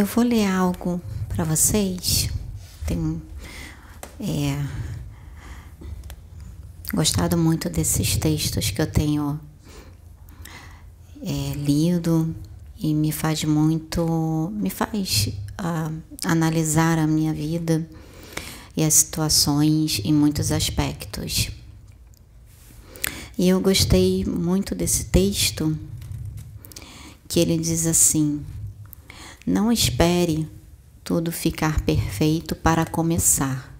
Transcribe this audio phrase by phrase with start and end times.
[0.00, 2.30] Eu vou ler algo para vocês.
[2.86, 3.20] Tenho
[4.18, 4.58] é,
[6.94, 9.38] gostado muito desses textos que eu tenho
[11.22, 12.34] é, lido
[12.78, 15.94] e me faz muito, me faz uh,
[16.24, 17.86] analisar a minha vida
[18.74, 21.50] e as situações em muitos aspectos.
[23.36, 25.78] E eu gostei muito desse texto
[27.28, 28.42] que ele diz assim:
[29.46, 30.46] Não espere
[31.02, 33.74] tudo ficar perfeito para começar.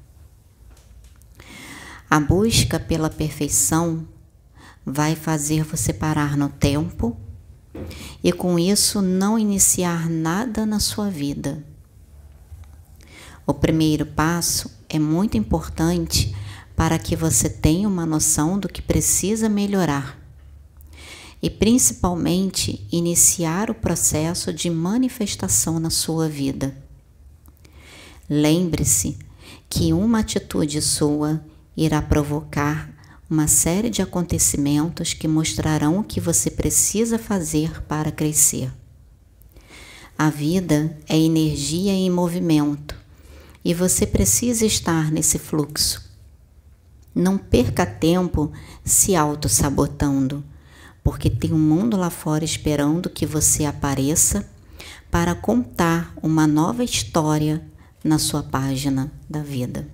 [2.09, 4.09] A busca pela perfeição
[4.85, 7.17] vai fazer você parar no tempo
[8.25, 11.63] e com isso não iniciar nada na sua vida.
[13.47, 16.35] O primeiro passo é muito importante
[16.75, 20.20] para que você tenha uma noção do que precisa melhorar
[21.43, 26.77] e principalmente iniciar o processo de manifestação na sua vida.
[28.29, 29.19] Lembre-se
[29.69, 31.43] que uma atitude sua
[31.77, 32.91] irá provocar
[33.29, 38.73] uma série de acontecimentos que mostrarão o que você precisa fazer para crescer.
[40.19, 42.95] A vida é energia em movimento
[43.65, 46.11] e você precisa estar nesse fluxo.
[47.15, 48.53] Não perca tempo
[48.85, 50.45] se auto-sabotando,
[51.03, 54.49] porque tem um mundo lá fora esperando que você apareça
[55.11, 57.65] para contar uma nova história
[58.03, 59.89] na sua página da vida.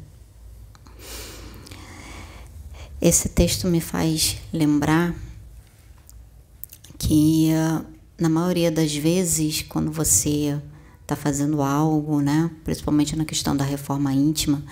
[3.00, 5.14] Esse texto me faz lembrar
[6.98, 7.50] que,
[8.18, 10.60] na maioria das vezes, quando você
[11.02, 14.62] está fazendo algo, né, principalmente na questão da reforma íntima,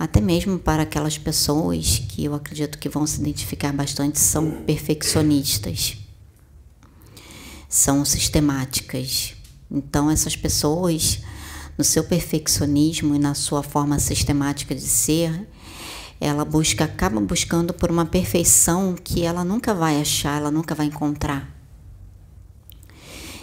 [0.00, 5.98] até mesmo para aquelas pessoas que eu acredito que vão se identificar bastante, são perfeccionistas,
[7.68, 9.34] são sistemáticas.
[9.70, 11.20] Então, essas pessoas,
[11.76, 15.46] no seu perfeccionismo e na sua forma sistemática de ser,
[16.18, 20.86] ela busca, acaba buscando por uma perfeição que ela nunca vai achar, ela nunca vai
[20.86, 21.54] encontrar.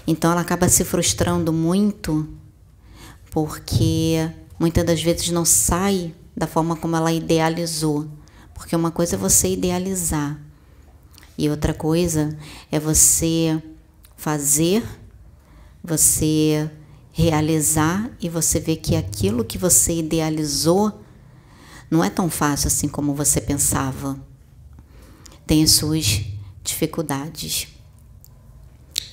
[0.08, 2.28] Então ela acaba se frustrando muito
[3.30, 4.28] porque
[4.60, 8.08] muitas das vezes não sai da forma como ela idealizou.
[8.53, 10.40] Porque uma coisa é você idealizar
[11.36, 12.38] e outra coisa
[12.72, 13.62] é você
[14.16, 14.84] fazer,
[15.84, 16.70] você
[17.12, 21.02] realizar e você ver que aquilo que você idealizou
[21.90, 24.19] não é tão fácil assim como você pensava.
[25.46, 26.24] Tem as suas
[26.64, 27.68] dificuldades.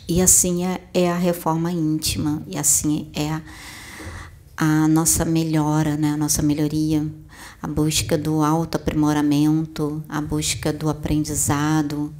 [0.09, 3.41] E assim é, é a reforma íntima, e assim é
[4.57, 6.11] a, nossa melhora, né?
[6.11, 7.07] a nossa melhoria,
[7.61, 12.15] a busca do autoaprimoramento, a busca do aprendizado.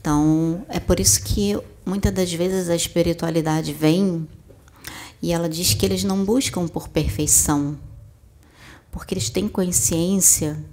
[0.00, 4.28] Então, é por isso que muitas das vezes a espiritualidade vem
[5.20, 7.76] e ela diz que eles não buscam por perfeição,
[8.90, 10.64] porque eles têm consciência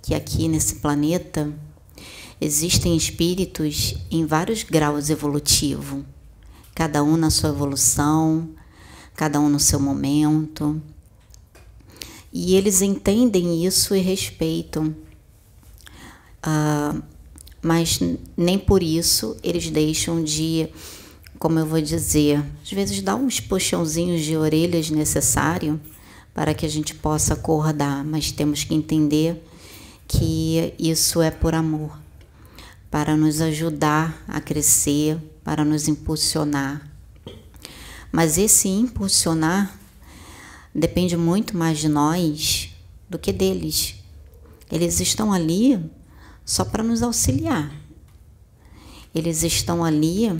[0.00, 1.52] que aqui nesse planeta
[2.40, 6.04] existem espíritos em vários graus evolutivos,
[6.74, 8.48] cada um na sua evolução,
[9.14, 10.80] cada um no seu momento.
[12.32, 14.94] E eles entendem isso e respeitam.
[16.46, 17.02] Uh,
[17.62, 17.98] mas
[18.36, 20.68] nem por isso eles deixam de,
[21.38, 25.80] como eu vou dizer, às vezes dar uns puxãozinhos de orelhas necessário
[26.34, 29.42] para que a gente possa acordar, mas temos que entender
[30.06, 31.98] que isso é por amor,
[32.90, 36.93] para nos ajudar a crescer, para nos impulsionar.
[38.14, 39.76] Mas esse impulsionar
[40.72, 42.70] depende muito mais de nós
[43.10, 43.96] do que deles.
[44.70, 45.84] Eles estão ali
[46.44, 47.72] só para nos auxiliar.
[49.12, 50.30] Eles estão ali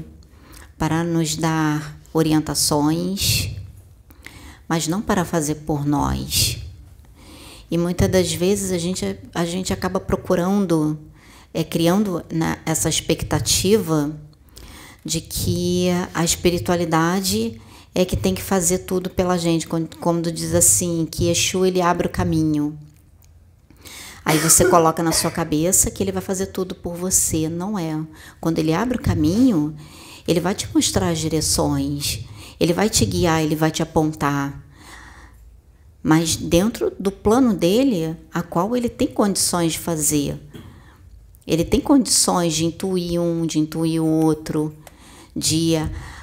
[0.79, 3.51] para nos dar orientações,
[4.69, 6.59] mas não para fazer por nós.
[7.69, 10.97] E muitas das vezes a gente, a gente acaba procurando,
[11.53, 14.17] é, criando né, essa expectativa
[15.05, 17.61] de que a espiritualidade
[17.95, 22.09] é que tem que fazer tudo pela gente, como diz assim, que Exu ele abre
[22.09, 22.77] o caminho.
[24.25, 28.03] Aí você coloca na sua cabeça que ele vai fazer tudo por você, não é?
[28.41, 29.77] Quando ele abre o caminho,
[30.27, 32.25] ele vai te mostrar as direções,
[32.59, 34.65] ele vai te guiar, ele vai te apontar.
[36.03, 40.41] Mas dentro do plano dele, a qual ele tem condições de fazer.
[41.47, 44.75] Ele tem condições de intuir um, de intuir o outro,
[45.37, 45.75] de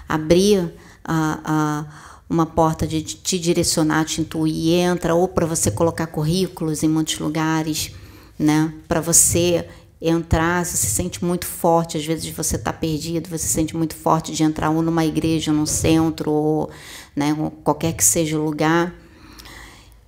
[0.09, 1.85] abrir a, a,
[2.29, 7.19] uma porta de te direcionar, te intuir, entra, ou para você colocar currículos em muitos
[7.19, 7.91] lugares,
[8.37, 8.73] né?
[8.87, 9.67] para você
[10.01, 13.95] entrar, você se sente muito forte, às vezes você está perdido, você se sente muito
[13.95, 16.69] forte de entrar ou numa igreja, num centro, ou
[17.15, 18.93] né, qualquer que seja o lugar.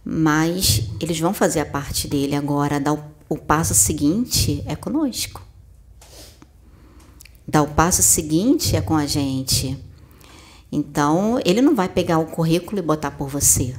[0.04, 5.42] Mas eles vão fazer a parte dele agora, dar o, o passo seguinte é conosco.
[7.48, 9.78] Dar o passo seguinte é com a gente.
[10.75, 13.75] Então, ele não vai pegar o currículo e botar por você.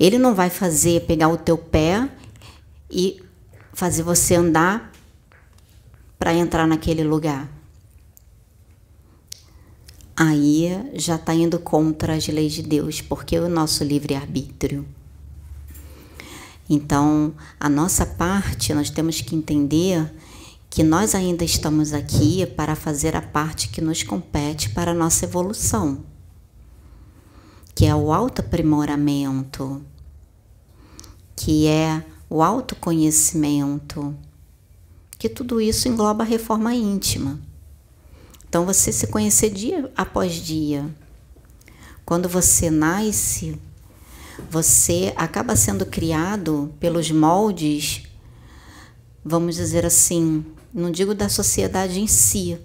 [0.00, 2.10] Ele não vai fazer pegar o teu pé
[2.90, 3.22] e
[3.72, 4.90] fazer você andar
[6.18, 7.48] para entrar naquele lugar.
[10.16, 14.84] Aí já está indo contra as leis de Deus, porque é o nosso livre-arbítrio.
[16.68, 20.12] Então, a nossa parte, nós temos que entender
[20.76, 25.24] que nós ainda estamos aqui para fazer a parte que nos compete para a nossa
[25.24, 26.04] evolução,
[27.74, 29.82] que é o autoaprimoramento,
[31.34, 34.14] que é o autoconhecimento,
[35.18, 37.40] que tudo isso engloba a reforma íntima.
[38.46, 40.94] Então, você se conhecer dia após dia.
[42.04, 43.58] Quando você nasce,
[44.50, 48.02] você acaba sendo criado pelos moldes,
[49.24, 50.44] vamos dizer assim,
[50.76, 52.58] não digo da sociedade em si,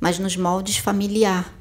[0.00, 1.54] mas nos moldes familiar.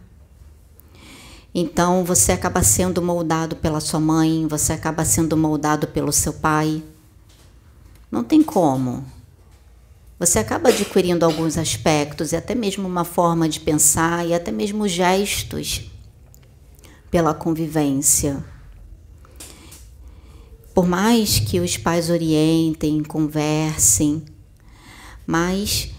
[1.53, 6.83] Então, você acaba sendo moldado pela sua mãe, você acaba sendo moldado pelo seu pai
[8.11, 9.05] não tem como.
[10.17, 14.87] Você acaba adquirindo alguns aspectos e até mesmo uma forma de pensar e até mesmo
[14.87, 15.91] gestos
[17.11, 18.43] pela convivência.
[20.73, 24.23] Por mais que os pais orientem, conversem,
[25.27, 25.91] mas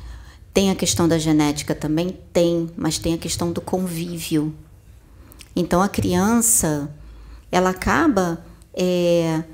[0.55, 2.19] tem a questão da genética também?
[2.33, 4.55] Tem, mas tem a questão do convívio.
[5.55, 6.91] Então a criança,
[7.53, 9.45] ela acaba é,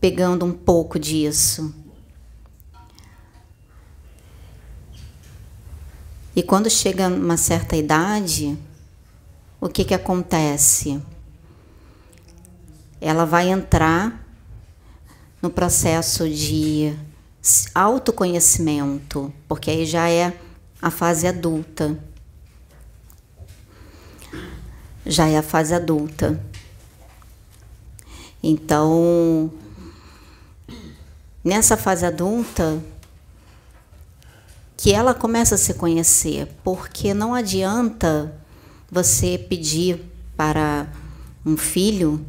[0.00, 1.74] pegando um pouco disso.
[6.34, 8.56] E quando chega uma certa idade,
[9.60, 11.02] o que, que acontece?
[13.00, 14.24] Ela vai entrar
[15.42, 16.96] no processo de
[17.74, 20.38] autoconhecimento, porque aí já é
[20.80, 21.98] a fase adulta.
[25.04, 26.40] Já é a fase adulta.
[28.42, 29.52] Então,
[31.42, 32.82] nessa fase adulta
[34.76, 38.32] que ela começa a se conhecer, porque não adianta
[38.90, 40.00] você pedir
[40.36, 40.86] para
[41.44, 42.24] um filho,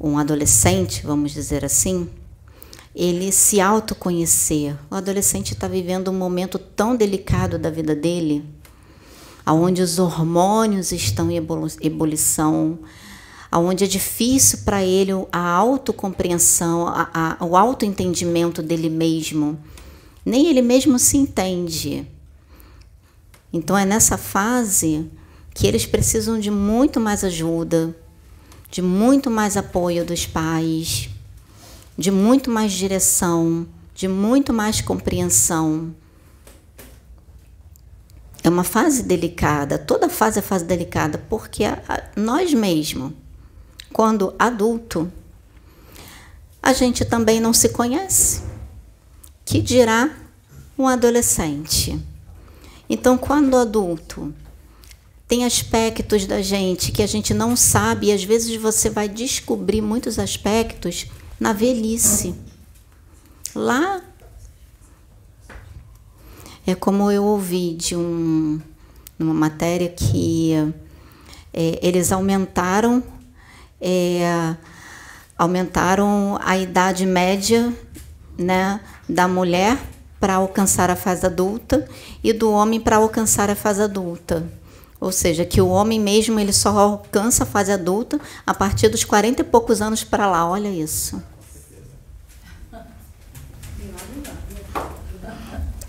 [0.00, 2.10] um adolescente, vamos dizer assim,
[2.94, 4.76] ele se autoconhecer.
[4.90, 8.44] O adolescente está vivendo um momento tão delicado da vida dele,
[9.44, 11.36] aonde os hormônios estão em
[11.80, 12.78] ebulição,
[13.52, 19.58] onde é difícil para ele a autocompreensão, a, a, o autoentendimento dele mesmo.
[20.24, 22.06] Nem ele mesmo se entende.
[23.52, 25.10] Então é nessa fase
[25.52, 27.94] que eles precisam de muito mais ajuda,
[28.70, 31.08] de muito mais apoio dos pais,
[31.96, 35.94] de muito mais direção, de muito mais compreensão.
[38.42, 43.12] É uma fase delicada, toda fase é fase delicada, porque a, a, nós mesmos
[43.94, 45.10] quando adulto,
[46.60, 48.42] a gente também não se conhece.
[49.44, 50.10] Que dirá
[50.76, 51.96] um adolescente?
[52.90, 54.34] Então, quando adulto,
[55.28, 59.80] tem aspectos da gente que a gente não sabe e às vezes você vai descobrir
[59.80, 61.06] muitos aspectos
[61.44, 62.34] na velhice.
[63.54, 64.00] Lá
[66.66, 68.58] é como eu ouvi de um,
[69.18, 70.54] uma matéria que
[71.52, 73.04] é, eles aumentaram
[73.78, 74.56] é,
[75.36, 77.70] aumentaram a idade média
[78.38, 79.78] né, da mulher
[80.18, 81.86] para alcançar a fase adulta
[82.22, 84.50] e do homem para alcançar a fase adulta.
[84.98, 89.04] Ou seja, que o homem mesmo ele só alcança a fase adulta a partir dos
[89.04, 90.48] 40 e poucos anos para lá.
[90.48, 91.22] Olha isso.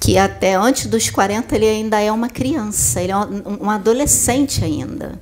[0.06, 5.20] Que até antes dos 40 ele ainda é uma criança, ele é um adolescente ainda.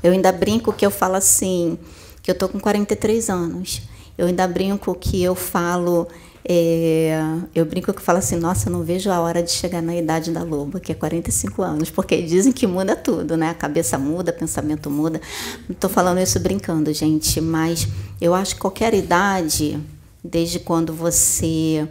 [0.00, 1.76] Eu ainda brinco que eu falo assim,
[2.22, 3.82] que eu tô com 43 anos.
[4.16, 6.06] Eu ainda brinco que eu falo,
[6.48, 7.18] é,
[7.52, 9.96] eu brinco que eu falo assim, nossa, eu não vejo a hora de chegar na
[9.96, 13.50] idade da loba, que é 45 anos, porque dizem que muda tudo, né?
[13.50, 15.20] A cabeça muda, o pensamento muda.
[15.68, 17.88] Estou falando isso brincando, gente, mas
[18.20, 19.80] eu acho que qualquer idade,
[20.22, 21.88] desde quando você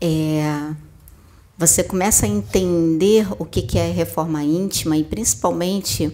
[0.00, 0.74] é,
[1.58, 6.12] você começa a entender o que é reforma íntima e principalmente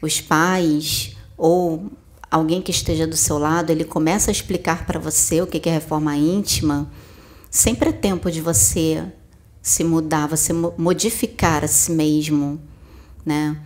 [0.00, 1.90] os pais ou
[2.30, 5.72] alguém que esteja do seu lado, ele começa a explicar para você o que é
[5.72, 6.90] reforma íntima,
[7.50, 9.04] sempre é tempo de você
[9.62, 12.60] se mudar, você modificar a si mesmo,
[13.24, 13.60] né?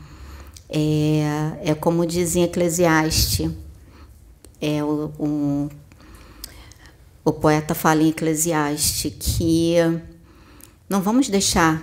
[0.68, 3.50] É, é como diz em Eclesiastes,
[4.60, 5.68] é o, o,
[7.24, 9.74] o poeta fala em Eclesiastes que
[10.88, 11.82] não vamos deixar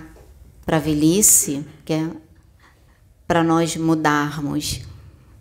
[0.66, 2.10] para a velhice, que é
[3.26, 4.80] para nós mudarmos.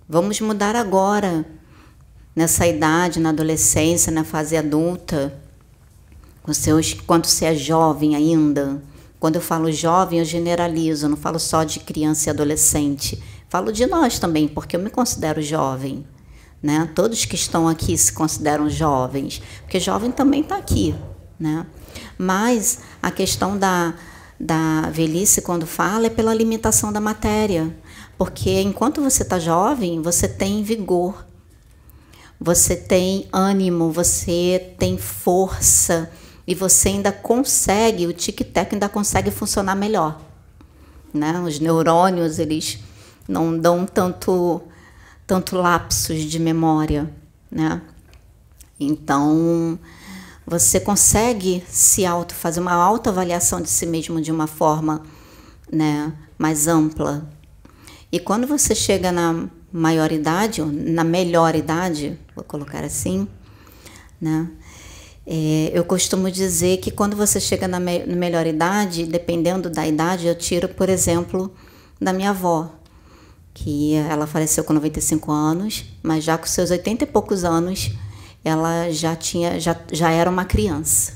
[0.07, 1.45] Vamos mudar agora,
[2.35, 5.37] nessa idade, na adolescência, na fase adulta,
[6.43, 8.81] com seus, quando você é jovem ainda.
[9.19, 13.21] Quando eu falo jovem, eu generalizo, não falo só de criança e adolescente.
[13.49, 16.05] Falo de nós também, porque eu me considero jovem.
[16.61, 16.89] Né?
[16.95, 20.95] Todos que estão aqui se consideram jovens, porque jovem também está aqui.
[21.39, 21.65] Né?
[22.17, 23.93] Mas a questão da,
[24.39, 27.75] da velhice, quando fala, é pela limitação da matéria.
[28.17, 31.25] Porque enquanto você está jovem, você tem vigor,
[32.39, 36.09] você tem ânimo, você tem força
[36.45, 40.19] e você ainda consegue, o tic-tac ainda consegue funcionar melhor.
[41.13, 41.39] Né?
[41.39, 42.79] Os neurônios, eles
[43.27, 44.61] não dão tanto,
[45.27, 47.13] tanto lapsos de memória.
[47.51, 47.81] Né?
[48.79, 49.77] Então,
[50.45, 55.03] você consegue se auto fazer uma autoavaliação de si mesmo de uma forma
[55.71, 57.29] né, mais ampla.
[58.09, 63.27] E quando você chega na maioridade, na melhor idade, vou colocar assim,
[64.19, 64.49] né?
[65.29, 69.85] É, eu costumo dizer que quando você chega na, me na melhor idade, dependendo da
[69.85, 71.53] idade, eu tiro, por exemplo,
[71.99, 72.71] da minha avó,
[73.57, 77.91] que ela faleceu com 95 anos, mas já com seus 80 e poucos anos,
[78.45, 81.13] ela já tinha já, já era uma criança.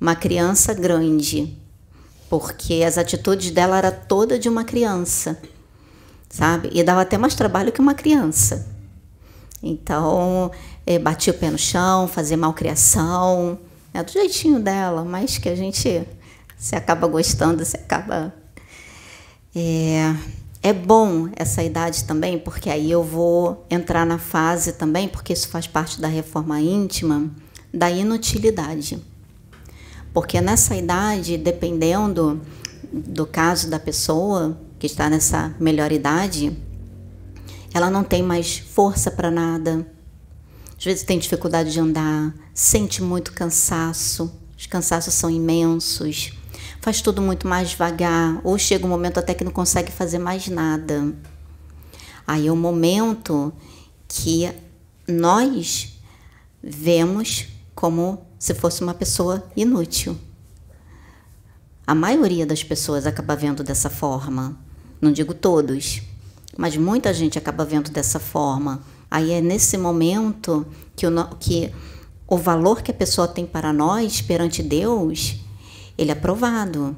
[0.00, 1.58] Uma criança grande,
[2.30, 5.38] porque as atitudes dela era toda de uma criança,
[6.30, 6.70] sabe?
[6.72, 8.66] E dava até mais trabalho que uma criança.
[9.62, 10.50] Então,
[10.86, 13.58] é, batia o pé no chão, fazia malcriação,
[13.92, 16.02] é do jeitinho dela, mas que a gente
[16.56, 18.32] se acaba gostando, se acaba.
[19.54, 20.14] É,
[20.62, 25.48] é bom essa idade também, porque aí eu vou entrar na fase também, porque isso
[25.48, 27.30] faz parte da reforma íntima,
[27.72, 29.02] da inutilidade.
[30.12, 32.40] Porque nessa idade, dependendo
[32.92, 36.56] do caso da pessoa que está nessa melhor idade,
[37.72, 39.86] ela não tem mais força para nada.
[40.76, 46.32] Às vezes tem dificuldade de andar, sente muito cansaço, os cansaços são imensos,
[46.80, 50.48] faz tudo muito mais devagar, ou chega um momento até que não consegue fazer mais
[50.48, 51.12] nada.
[52.26, 53.52] Aí é o um momento
[54.08, 54.50] que
[55.06, 55.98] nós
[56.62, 60.16] vemos como se fosse uma pessoa inútil.
[61.86, 64.56] A maioria das pessoas acaba vendo dessa forma.
[65.00, 66.02] Não digo todos,
[66.56, 68.82] mas muita gente acaba vendo dessa forma.
[69.10, 71.72] Aí é nesse momento que o, que
[72.28, 75.40] o valor que a pessoa tem para nós perante Deus,
[75.96, 76.96] ele é provado,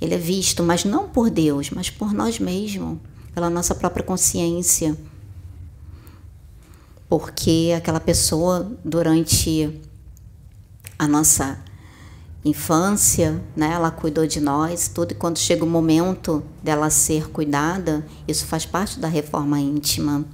[0.00, 2.98] ele é visto, mas não por Deus, mas por nós mesmos,
[3.34, 4.96] pela nossa própria consciência.
[7.08, 9.80] Porque aquela pessoa, durante
[10.98, 11.58] a nossa
[12.48, 13.72] infância, né?
[13.72, 15.12] Ela cuidou de nós, tudo.
[15.12, 20.24] E quando chega o momento dela ser cuidada, isso faz parte da reforma íntima.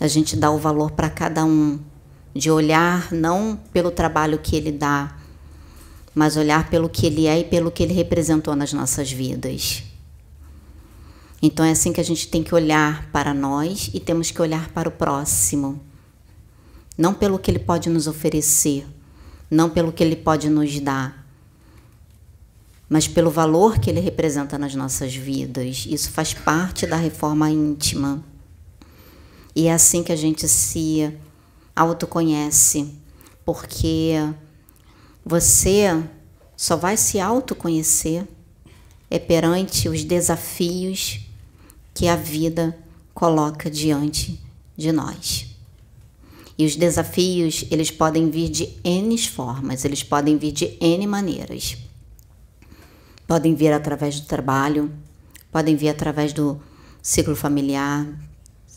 [0.00, 1.78] A gente dá o valor para cada um,
[2.34, 5.16] de olhar não pelo trabalho que ele dá,
[6.14, 9.82] mas olhar pelo que ele é e pelo que ele representou nas nossas vidas.
[11.42, 14.70] Então é assim que a gente tem que olhar para nós e temos que olhar
[14.70, 15.80] para o próximo.
[16.96, 18.86] Não pelo que ele pode nos oferecer,
[19.50, 21.26] não pelo que ele pode nos dar,
[22.88, 25.84] mas pelo valor que ele representa nas nossas vidas.
[25.88, 28.22] Isso faz parte da reforma íntima.
[29.54, 31.12] E é assim que a gente se
[31.74, 32.94] autoconhece,
[33.44, 34.14] porque
[35.24, 36.04] você
[36.56, 38.26] só vai se autoconhecer
[39.10, 41.20] é perante os desafios
[41.94, 42.76] que a vida
[43.14, 44.40] coloca diante
[44.76, 45.46] de nós.
[46.58, 51.76] E os desafios, eles podem vir de N formas, eles podem vir de N maneiras.
[53.26, 54.92] Podem vir através do trabalho,
[55.50, 56.60] podem vir através do
[57.02, 58.06] ciclo familiar,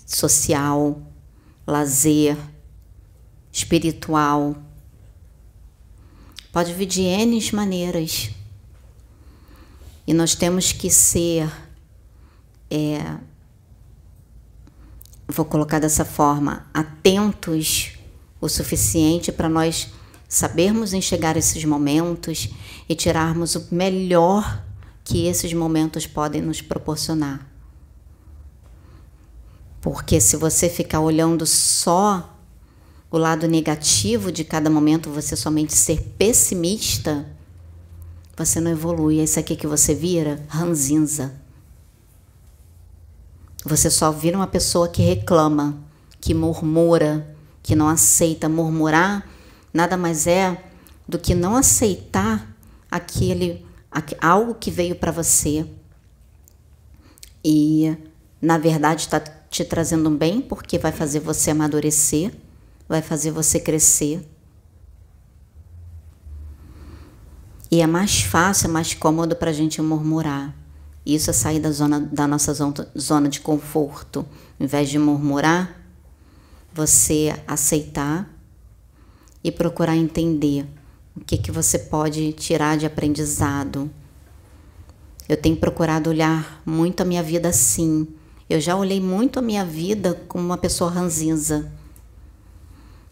[0.06, 1.02] social,
[1.66, 2.38] lazer,
[3.52, 4.56] espiritual.
[6.52, 8.30] Pode vir de N maneiras.
[10.06, 11.52] E nós temos que ser
[12.70, 13.18] é,
[15.28, 17.92] vou colocar dessa forma, atentos
[18.40, 19.90] o suficiente para nós
[20.28, 22.50] sabermos enxergar esses momentos
[22.88, 24.64] e tirarmos o melhor
[25.04, 27.46] que esses momentos podem nos proporcionar.
[29.82, 32.37] Porque se você ficar olhando só
[33.10, 37.26] o lado negativo de cada momento, você somente ser pessimista,
[38.36, 39.20] você não evolui.
[39.20, 41.34] É isso aqui que você vira ranzinza.
[43.66, 45.78] Você só vira uma pessoa que reclama,
[46.22, 48.48] que murmura, que não aceita.
[48.48, 49.28] Murmurar
[49.74, 50.64] nada mais é
[51.08, 52.56] do que não aceitar
[52.90, 53.66] aquele
[54.22, 55.66] algo que veio para você
[57.44, 57.96] e
[58.42, 62.32] na verdade está te trazendo um bem porque vai fazer você amadurecer,
[62.88, 64.28] vai fazer você crescer.
[67.70, 70.56] E é mais fácil, é mais cômodo para a gente murmurar.
[71.06, 72.54] Isso é sair da, zona, da nossa
[72.98, 74.26] zona de conforto.
[74.60, 75.82] Ao invés de murmurar,
[76.74, 78.30] você aceitar
[79.44, 80.66] e procurar entender
[81.16, 83.90] o que, que você pode tirar de aprendizado.
[85.28, 88.08] Eu tenho procurado olhar muito a minha vida assim.
[88.50, 91.72] Eu já olhei muito a minha vida como uma pessoa ranzinza.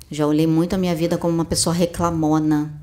[0.09, 2.81] Já olhei muito a minha vida como uma pessoa reclamona.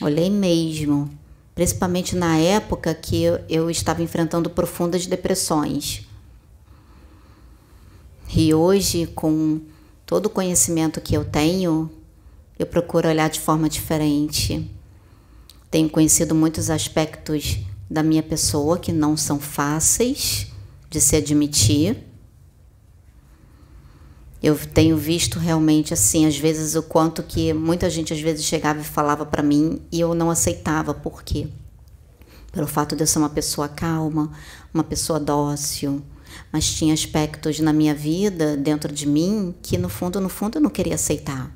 [0.00, 1.10] Olhei mesmo,
[1.54, 6.06] principalmente na época que eu, estava enfrentando profundas depressões.
[8.34, 9.60] E hoje, com
[10.04, 11.90] todo o conhecimento que eu tenho,
[12.58, 14.70] eu procuro olhar de forma diferente.
[15.70, 17.58] Tenho conhecido muitos aspectos
[17.90, 20.48] da minha pessoa que não são fáceis
[20.90, 22.05] de se admitir.
[24.46, 28.80] Eu tenho visto realmente assim, às vezes o quanto que muita gente às vezes chegava
[28.80, 31.48] e falava para mim e eu não aceitava, por quê?
[32.52, 34.30] Pelo fato de eu ser uma pessoa calma,
[34.72, 36.00] uma pessoa dócil,
[36.52, 40.62] mas tinha aspectos na minha vida, dentro de mim, que no fundo, no fundo eu
[40.62, 41.52] não queria aceitar.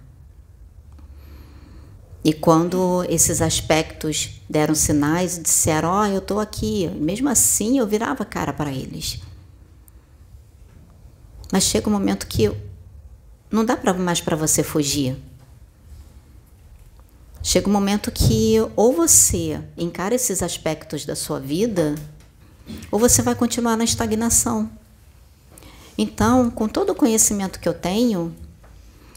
[2.24, 7.78] E quando esses aspectos deram sinais e disseram: Ó, oh, eu estou aqui, mesmo assim
[7.78, 9.20] eu virava cara para eles.
[11.52, 12.50] Mas chega um momento que
[13.50, 15.16] não dá mais para você fugir.
[17.42, 21.94] Chega um momento que ou você encara esses aspectos da sua vida,
[22.90, 24.70] ou você vai continuar na estagnação.
[25.96, 28.34] Então, com todo o conhecimento que eu tenho,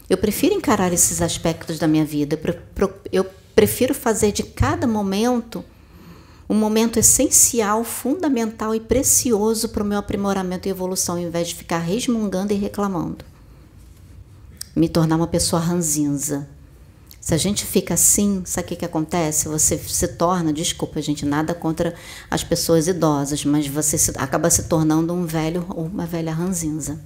[0.08, 2.38] eu prefiro encarar esses aspectos da minha vida.
[3.12, 5.64] Eu prefiro fazer de cada momento
[6.48, 11.54] um momento essencial, fundamental e precioso para o meu aprimoramento e evolução, ao invés de
[11.54, 13.24] ficar resmungando e reclamando.
[14.74, 16.48] Me tornar uma pessoa ranzinza.
[17.20, 19.48] Se a gente fica assim, sabe o que, que acontece?
[19.48, 21.94] Você se torna, desculpa, gente, nada contra
[22.30, 27.00] as pessoas idosas, mas você se, acaba se tornando um velho ou uma velha ranzinza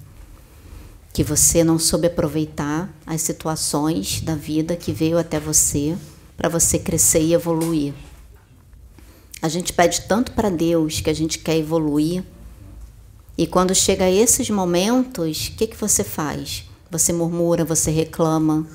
[1.18, 5.98] que você não soube aproveitar as situações da vida que veio até você
[6.36, 7.92] para você crescer e evoluir.
[9.42, 12.22] A gente pede tanto para Deus que a gente quer evoluir.
[13.36, 16.67] E quando chega a esses momentos, o que, que você faz?
[16.90, 18.66] Você murmura, você reclama.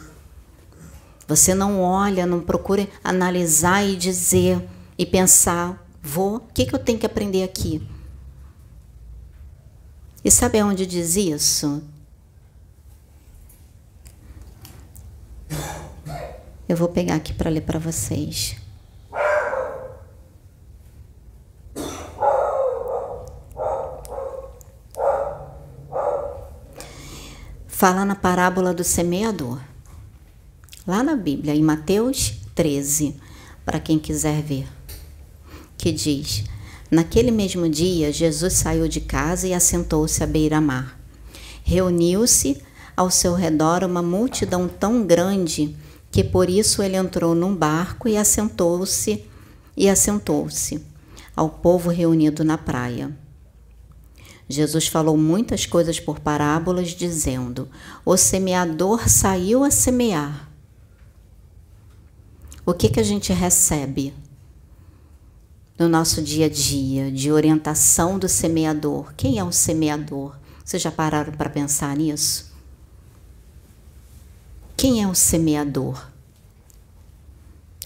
[1.27, 4.61] Você não olha, não procura analisar e dizer
[4.97, 7.81] e pensar: vou, o que, que eu tenho que aprender aqui?
[10.23, 11.83] E sabe aonde diz isso?
[16.67, 18.55] Eu vou pegar aqui para ler para vocês.
[27.83, 29.59] Fala na parábola do semeador.
[30.87, 33.13] Lá na Bíblia, em Mateus 13,
[33.65, 34.65] para quem quiser ver,
[35.77, 36.45] que diz:
[36.89, 40.97] Naquele mesmo dia, Jesus saiu de casa e assentou-se à beira-mar.
[41.61, 42.61] Reuniu-se
[42.95, 45.75] ao seu redor uma multidão tão grande
[46.09, 49.25] que por isso ele entrou num barco e assentou-se
[49.75, 50.81] e assentou-se
[51.35, 53.22] ao povo reunido na praia.
[54.47, 57.69] Jesus falou muitas coisas por parábolas, dizendo:
[58.05, 60.49] O semeador saiu a semear.
[62.65, 64.13] O que, que a gente recebe
[65.77, 69.13] no nosso dia a dia de orientação do semeador?
[69.15, 70.37] Quem é o semeador?
[70.63, 72.53] Vocês já pararam para pensar nisso?
[74.77, 76.07] Quem é o semeador?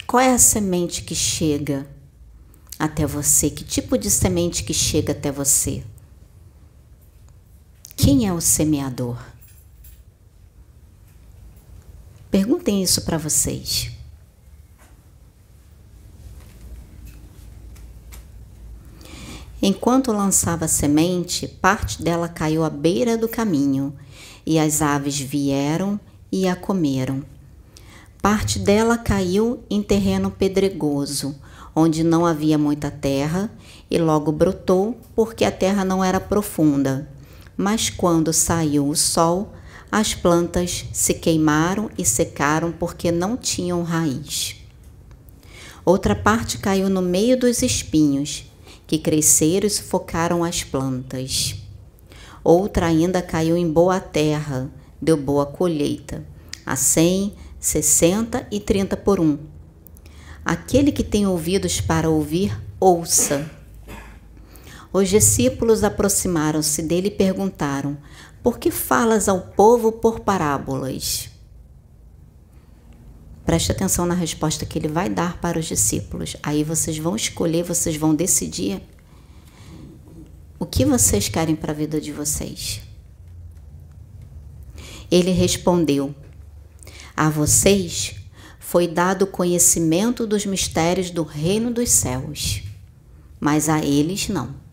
[0.05, 1.87] Qual é a semente que chega
[2.79, 3.49] até você?
[3.49, 5.83] Que tipo de semente que chega até você?
[7.97, 9.17] Quem é o semeador?
[12.29, 13.91] Perguntem isso para vocês.
[19.59, 23.91] Enquanto lançava semente, parte dela caiu à beira do caminho,
[24.45, 25.99] e as aves vieram
[26.31, 27.23] e a comeram.
[28.21, 31.35] Parte dela caiu em terreno pedregoso,
[31.75, 33.51] onde não havia muita terra,
[33.89, 37.16] e logo brotou, porque a terra não era profunda.
[37.57, 39.51] Mas quando saiu o sol,
[39.91, 44.55] as plantas se queimaram e secaram porque não tinham raiz.
[45.83, 48.45] Outra parte caiu no meio dos espinhos,
[48.85, 51.55] que cresceram e sufocaram as plantas.
[52.43, 54.69] Outra ainda caiu em boa terra,
[55.01, 56.25] deu boa colheita,
[56.65, 59.37] a cem, sessenta e trinta por um.
[60.45, 63.56] Aquele que tem ouvidos para ouvir, ouça.
[64.91, 67.97] Os discípulos aproximaram-se dele e perguntaram:
[68.41, 71.29] Por que falas ao povo por parábolas?
[73.45, 76.35] Preste atenção na resposta que ele vai dar para os discípulos.
[76.43, 78.81] Aí vocês vão escolher, vocês vão decidir
[80.59, 82.81] o que vocês querem para a vida de vocês.
[85.09, 86.13] Ele respondeu:
[87.15, 88.15] A vocês
[88.59, 92.63] foi dado conhecimento dos mistérios do reino dos céus,
[93.39, 94.66] mas a eles não.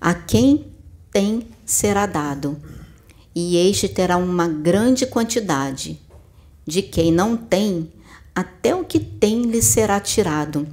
[0.00, 0.72] A quem
[1.10, 2.60] tem será dado,
[3.34, 6.00] e este terá uma grande quantidade.
[6.66, 7.92] De quem não tem,
[8.34, 10.66] até o que tem lhe será tirado.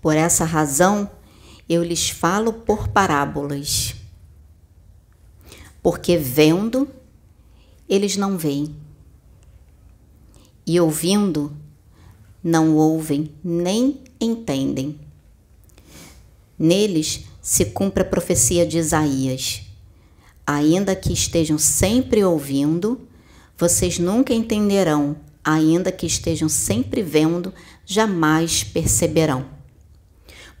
[0.00, 1.10] Por essa razão,
[1.68, 3.94] eu lhes falo por parábolas.
[5.82, 6.88] Porque vendo,
[7.88, 8.74] eles não veem
[10.66, 11.54] e ouvindo,
[12.42, 14.98] não ouvem nem entendem.
[16.58, 19.60] Neles se cumpre a profecia de Isaías.
[20.46, 23.06] Ainda que estejam sempre ouvindo,
[23.58, 27.52] vocês nunca entenderão, ainda que estejam sempre vendo,
[27.84, 29.44] jamais perceberão.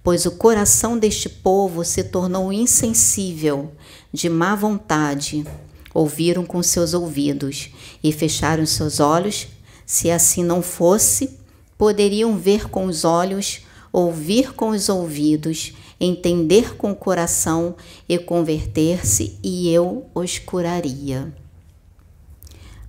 [0.02, 3.72] Pois o coração deste povo se tornou insensível,
[4.12, 5.42] de má vontade,
[5.94, 7.70] ouviram com seus ouvidos
[8.02, 9.48] e fecharam seus olhos
[9.86, 11.38] se assim não fosse,
[11.78, 17.76] poderiam ver com os olhos, ouvir com os ouvidos, entender com o coração
[18.08, 21.34] e converter-se, e eu os curaria.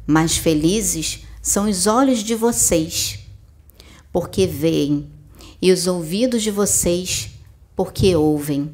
[0.07, 3.19] Mais felizes são os olhos de vocês,
[4.11, 5.09] porque veem,
[5.61, 7.29] e os ouvidos de vocês,
[7.75, 8.71] porque ouvem.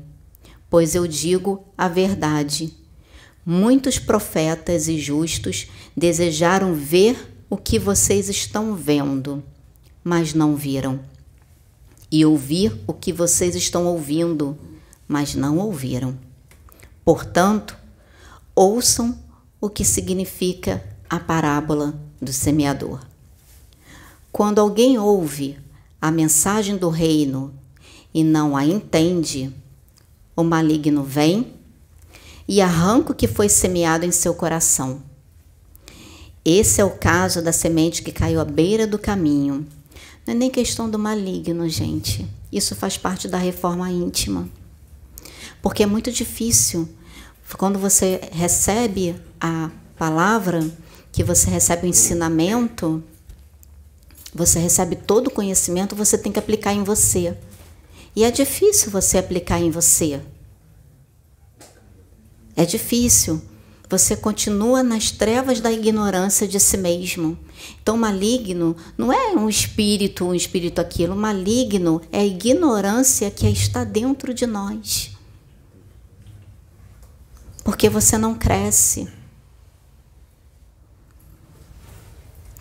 [0.70, 2.74] Pois eu digo a verdade.
[3.46, 9.44] Muitos profetas e justos desejaram ver o que vocês estão vendo,
[10.04, 11.00] mas não viram,
[12.12, 14.58] e ouvir o que vocês estão ouvindo,
[15.08, 16.18] mas não ouviram.
[17.06, 17.78] Portanto,
[18.54, 19.18] ouçam
[19.60, 23.00] o que significa a parábola do semeador.
[24.32, 25.58] Quando alguém ouve
[26.02, 27.54] a mensagem do reino
[28.14, 29.54] e não a entende,
[30.36, 31.54] o maligno vem
[32.48, 35.02] e arranca o que foi semeado em seu coração.
[36.44, 39.68] Esse é o caso da semente que caiu à beira do caminho.
[40.26, 42.28] Não é nem questão do maligno, gente.
[42.52, 44.48] Isso faz parte da reforma íntima.
[45.62, 46.88] Porque é muito difícil
[47.58, 50.66] quando você recebe a palavra,
[51.12, 53.04] que você recebe o ensinamento,
[54.34, 57.38] você recebe todo o conhecimento, você tem que aplicar em você.
[58.16, 60.22] E é difícil você aplicar em você.
[62.56, 63.42] É difícil
[63.92, 67.38] você continua nas trevas da ignorância de si mesmo.
[67.82, 71.14] Então, maligno não é um espírito, um espírito aquilo.
[71.14, 75.12] Maligno é a ignorância que está dentro de nós.
[77.66, 79.10] Porque você não cresce.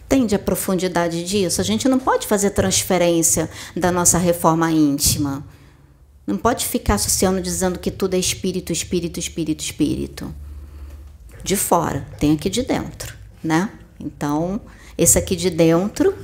[0.07, 1.61] Entende a profundidade disso?
[1.61, 5.47] A gente não pode fazer transferência da nossa reforma íntima.
[6.27, 10.35] Não pode ficar associando dizendo que tudo é espírito, espírito, espírito, espírito
[11.43, 13.71] de fora, tem aqui de dentro, né?
[13.99, 14.61] Então,
[14.97, 16.15] esse aqui de dentro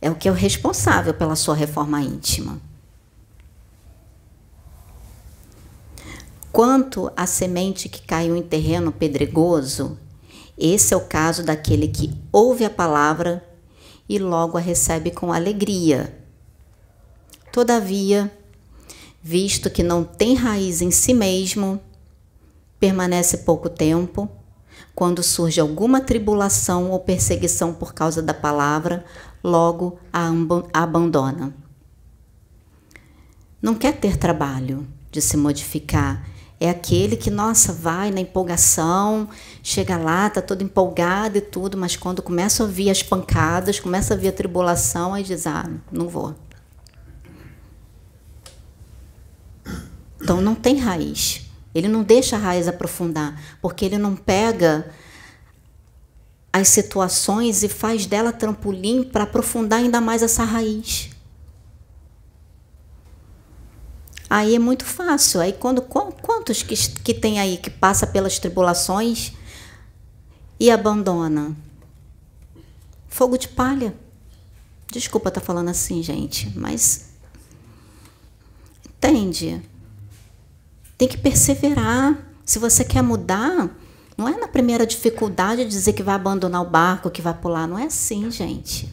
[0.00, 2.60] é o que é o responsável pela sua reforma íntima.
[6.52, 9.98] Quanto à semente que caiu em terreno pedregoso,
[10.56, 13.46] esse é o caso daquele que ouve a palavra
[14.08, 16.18] e logo a recebe com alegria.
[17.52, 18.32] Todavia,
[19.22, 21.80] visto que não tem raiz em si mesmo,
[22.78, 24.28] permanece pouco tempo.
[24.94, 29.04] Quando surge alguma tribulação ou perseguição por causa da palavra,
[29.42, 30.30] logo a
[30.72, 31.54] abandona.
[33.60, 36.26] Não quer ter trabalho de se modificar.
[36.58, 39.28] É aquele que, nossa, vai na empolgação,
[39.62, 44.14] chega lá, tá todo empolgado e tudo, mas quando começa a vir as pancadas, começa
[44.14, 46.34] a vir a tribulação, aí diz: ah, não vou.
[50.20, 51.45] Então não tem raiz.
[51.76, 54.90] Ele não deixa a raiz aprofundar, porque ele não pega
[56.52, 61.10] as situações e faz dela trampolim para aprofundar ainda mais essa raiz.
[64.28, 65.40] Aí é muito fácil.
[65.40, 69.32] Aí quando quantos que, que tem aí que passa pelas tribulações
[70.58, 71.54] e abandona?
[73.06, 73.94] Fogo de palha.
[74.90, 77.10] Desculpa estar tá falando assim, gente, mas
[78.88, 79.62] entende?
[80.96, 82.16] Tem que perseverar.
[82.44, 83.70] Se você quer mudar,
[84.16, 87.66] não é na primeira dificuldade dizer que vai abandonar o barco, que vai pular.
[87.66, 88.92] Não é assim, gente.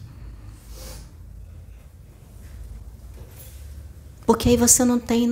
[4.26, 5.30] Porque aí você não tem.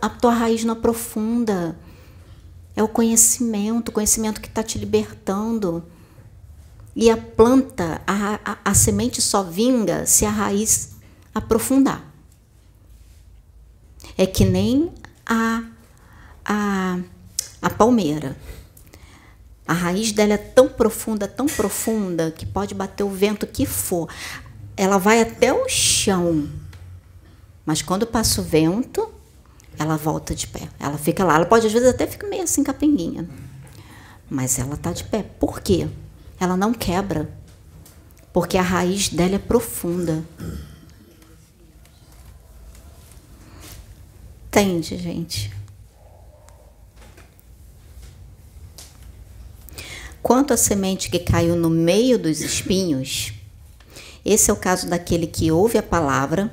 [0.00, 1.78] a tua raiz não aprofunda.
[2.76, 5.84] É o conhecimento, o conhecimento que está te libertando.
[6.96, 10.96] E a planta, a, a, a semente só vinga se a raiz
[11.34, 12.12] aprofundar.
[14.16, 14.92] É que nem
[15.26, 15.64] a,
[16.44, 16.98] a,
[17.62, 18.36] a palmeira.
[19.66, 24.08] A raiz dela é tão profunda, tão profunda, que pode bater o vento que for.
[24.76, 26.48] Ela vai até o chão.
[27.64, 29.10] Mas quando passa o vento,
[29.78, 30.68] ela volta de pé.
[30.78, 31.36] Ela fica lá.
[31.36, 33.26] Ela pode, às vezes, até ficar meio assim capenguinha.
[34.28, 35.22] Mas ela está de pé.
[35.22, 35.88] Por quê?
[36.38, 37.30] ela não quebra,
[38.32, 40.24] porque a raiz dela é profunda.
[44.48, 45.52] Entende, gente?
[50.24, 53.34] Quanto à semente que caiu no meio dos espinhos,
[54.24, 56.50] esse é o caso daquele que ouve a palavra,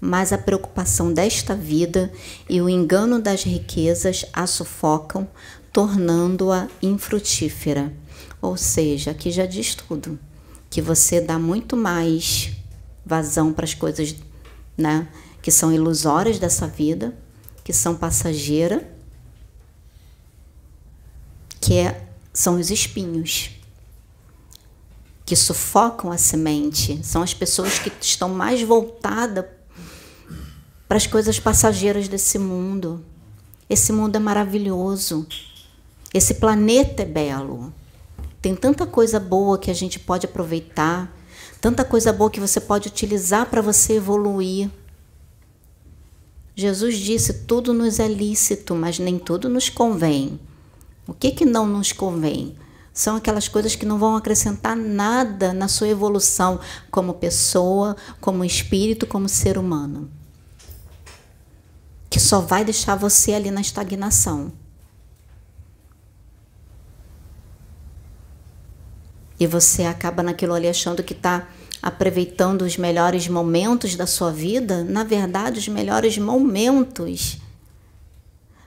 [0.00, 2.12] mas a preocupação desta vida
[2.50, 5.28] e o engano das riquezas a sufocam,
[5.72, 7.92] tornando-a infrutífera.
[8.42, 10.18] Ou seja, aqui já diz tudo,
[10.68, 12.50] que você dá muito mais
[13.06, 14.16] vazão para as coisas,
[14.76, 15.06] né,
[15.40, 17.16] que são ilusórias dessa vida,
[17.62, 18.82] que são passageiras,
[21.60, 22.03] que é,
[22.34, 23.52] são os espinhos
[25.24, 29.46] que sufocam a semente, são as pessoas que estão mais voltadas
[30.86, 33.02] para as coisas passageiras desse mundo.
[33.70, 35.26] Esse mundo é maravilhoso.
[36.12, 37.72] Esse planeta é belo.
[38.42, 41.10] Tem tanta coisa boa que a gente pode aproveitar,
[41.60, 44.70] tanta coisa boa que você pode utilizar para você evoluir.
[46.54, 50.38] Jesus disse: tudo nos é lícito, mas nem tudo nos convém.
[51.06, 52.56] O que, que não nos convém?
[52.92, 59.06] São aquelas coisas que não vão acrescentar nada na sua evolução como pessoa, como espírito,
[59.06, 60.10] como ser humano.
[62.08, 64.52] Que só vai deixar você ali na estagnação.
[69.38, 71.48] e você acaba naquilo ali achando que está
[71.82, 77.38] aproveitando os melhores momentos da sua vida, na verdade, os melhores momentos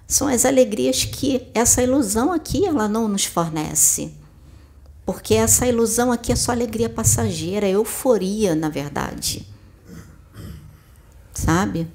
[0.08, 4.14] são as alegrias que essa ilusão aqui ela não nos fornece.
[5.06, 9.46] Porque essa ilusão aqui é só alegria passageira, é euforia, na verdade.
[11.34, 11.88] Sabe?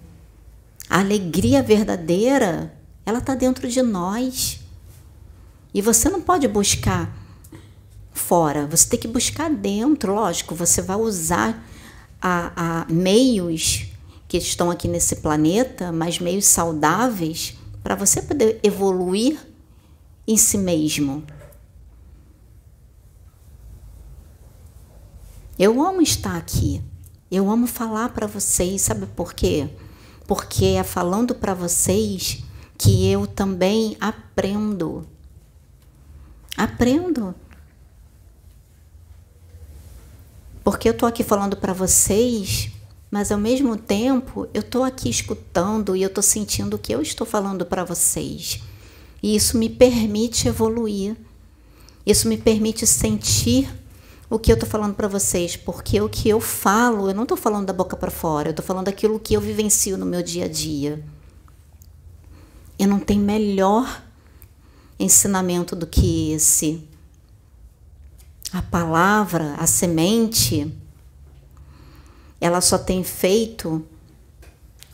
[0.88, 2.74] A alegria verdadeira,
[3.06, 4.60] ela está dentro de nós.
[5.72, 7.16] E você não pode buscar
[8.12, 11.66] fora, você tem que buscar dentro, lógico, você vai usar
[12.20, 13.86] a, a meios
[14.28, 19.38] que estão aqui nesse planeta, mas meios saudáveis, para você poder evoluir
[20.26, 21.24] em si mesmo.
[25.58, 26.82] Eu amo estar aqui.
[27.30, 29.68] Eu amo falar para vocês, sabe por quê?
[30.26, 32.44] Porque é falando para vocês
[32.76, 35.06] que eu também aprendo.
[36.56, 37.34] Aprendo.
[40.62, 42.70] Porque eu tô aqui falando para vocês,
[43.12, 47.02] mas ao mesmo tempo eu tô aqui escutando e eu tô sentindo o que eu
[47.02, 48.62] estou falando para vocês.
[49.22, 51.14] E isso me permite evoluir.
[52.06, 53.68] Isso me permite sentir
[54.30, 57.36] o que eu estou falando para vocês, porque o que eu falo, eu não estou
[57.36, 60.46] falando da boca para fora, eu estou falando daquilo que eu vivencio no meu dia
[60.46, 61.04] a dia.
[62.78, 64.02] Eu não tenho melhor
[64.98, 66.88] ensinamento do que esse
[68.50, 70.74] a palavra, a semente,
[72.42, 73.86] ela só tem feito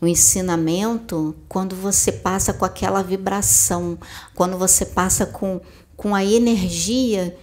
[0.02, 3.98] o ensinamento quando você passa com aquela vibração,
[4.34, 5.58] quando você passa com,
[5.96, 7.34] com a energia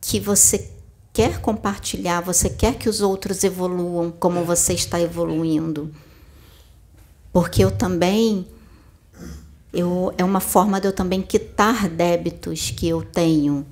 [0.00, 0.68] que você
[1.12, 5.94] quer compartilhar, você quer que os outros evoluam como você está evoluindo.
[7.32, 8.44] Porque eu também
[9.72, 13.64] eu, é uma forma de eu também quitar débitos que eu tenho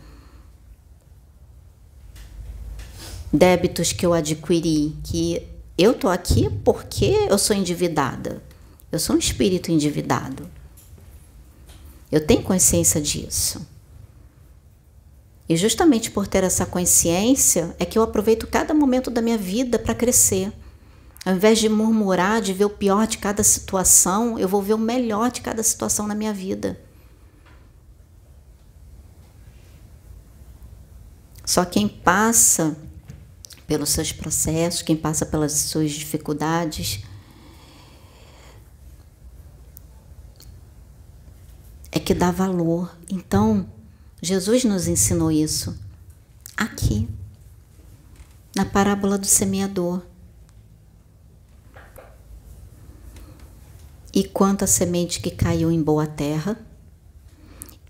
[3.32, 8.42] débitos que eu adquiri, que eu tô aqui porque eu sou endividada.
[8.90, 10.48] Eu sou um espírito endividado.
[12.10, 13.66] Eu tenho consciência disso.
[15.48, 19.78] E justamente por ter essa consciência é que eu aproveito cada momento da minha vida
[19.78, 20.52] para crescer.
[21.24, 24.78] Ao invés de murmurar, de ver o pior de cada situação, eu vou ver o
[24.78, 26.78] melhor de cada situação na minha vida.
[31.44, 32.76] Só quem passa
[33.68, 37.04] pelos seus processos, quem passa pelas suas dificuldades,
[41.92, 42.96] é que dá valor.
[43.10, 43.70] Então,
[44.22, 45.78] Jesus nos ensinou isso
[46.56, 47.06] aqui,
[48.56, 50.02] na parábola do semeador.
[54.14, 56.58] E quanto à semente que caiu em boa terra,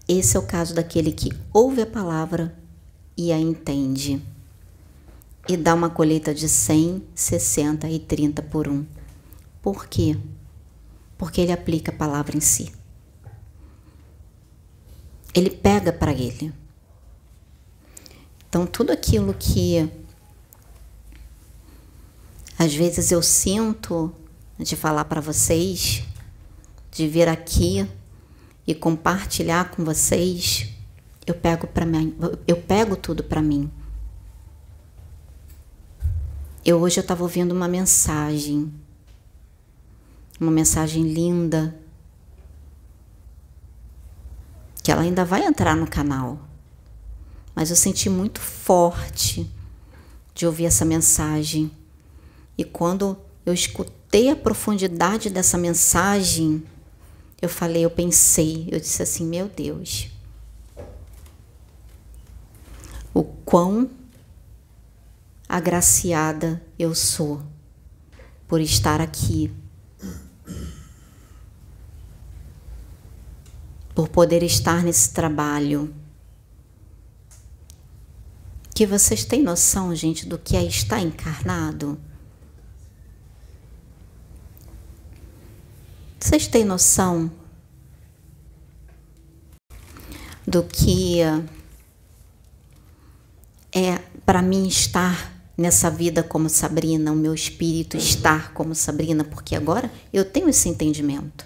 [0.08, 2.58] esse é o caso daquele que ouve a palavra
[3.16, 4.20] e a entende
[5.48, 8.84] e dá uma colheita de 100, 60 e 30 por um.
[9.62, 10.16] Por quê?
[11.16, 12.70] Porque ele aplica a palavra em si.
[15.34, 16.52] Ele pega para ele.
[18.46, 19.90] Então, tudo aquilo que
[22.58, 24.12] às vezes eu sinto
[24.58, 26.02] de falar para vocês,
[26.90, 27.88] de vir aqui
[28.66, 30.68] e compartilhar com vocês,
[31.26, 33.70] eu pego para mim, eu pego tudo para mim.
[36.68, 38.70] Eu hoje eu estava ouvindo uma mensagem,
[40.38, 41.74] uma mensagem linda,
[44.82, 46.38] que ela ainda vai entrar no canal,
[47.54, 49.50] mas eu senti muito forte
[50.34, 51.70] de ouvir essa mensagem.
[52.58, 56.62] E quando eu escutei a profundidade dessa mensagem,
[57.40, 60.10] eu falei, eu pensei, eu disse assim: meu Deus,
[63.14, 63.88] o quão
[65.48, 67.42] agraciada eu sou
[68.46, 69.50] por estar aqui,
[73.94, 75.94] por poder estar nesse trabalho.
[78.74, 81.98] Que vocês têm noção, gente, do que é estar encarnado?
[86.20, 87.30] Vocês têm noção
[90.46, 91.20] do que
[93.72, 99.56] é para mim estar nessa vida como Sabrina, o meu espírito estar como Sabrina, porque
[99.56, 101.44] agora eu tenho esse entendimento.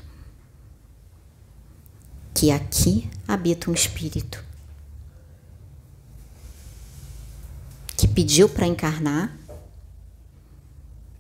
[2.35, 4.45] Que aqui habita um espírito
[7.97, 9.35] que pediu para encarnar,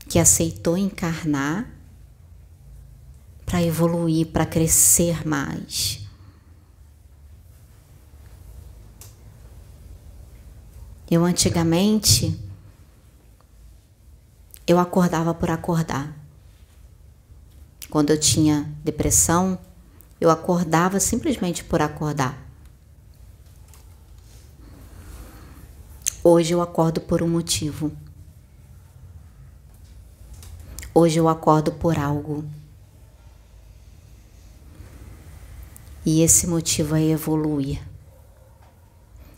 [0.06, 1.66] que aceitou encarnar
[3.46, 6.00] para evoluir, para crescer mais.
[11.10, 12.51] Eu antigamente
[14.66, 16.16] eu acordava por acordar.
[17.90, 19.58] Quando eu tinha depressão,
[20.20, 22.38] eu acordava simplesmente por acordar.
[26.24, 27.90] Hoje eu acordo por um motivo.
[30.94, 32.44] Hoje eu acordo por algo.
[36.06, 37.82] E esse motivo é evoluir.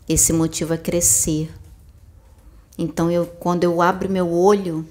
[0.07, 1.51] Esse motivo é crescer.
[2.77, 4.87] Então eu quando eu abro meu olho,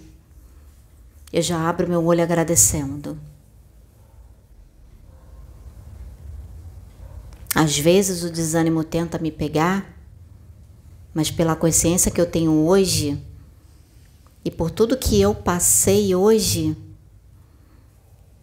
[1.34, 3.18] eu já abro meu olho agradecendo.
[7.52, 9.98] Às vezes o desânimo tenta me pegar,
[11.12, 13.20] mas pela consciência que eu tenho hoje
[14.44, 16.76] e por tudo que eu passei hoje,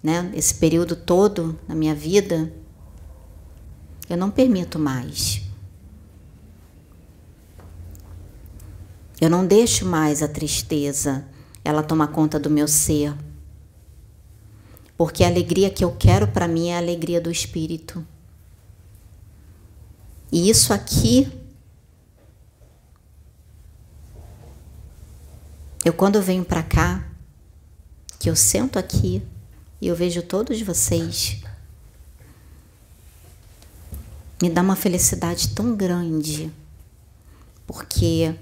[0.03, 2.51] né, esse período todo na minha vida,
[4.09, 5.41] eu não permito mais.
[9.21, 11.30] Eu não deixo mais a tristeza
[11.63, 13.15] ela toma conta do meu ser.
[14.97, 18.05] Porque a alegria que eu quero para mim é a alegria do espírito.
[20.31, 21.31] E isso aqui
[25.83, 27.03] eu quando eu venho para cá,
[28.19, 29.23] que eu sento aqui
[29.81, 31.41] e eu vejo todos vocês,
[34.41, 36.51] me dá uma felicidade tão grande,
[37.65, 38.35] porque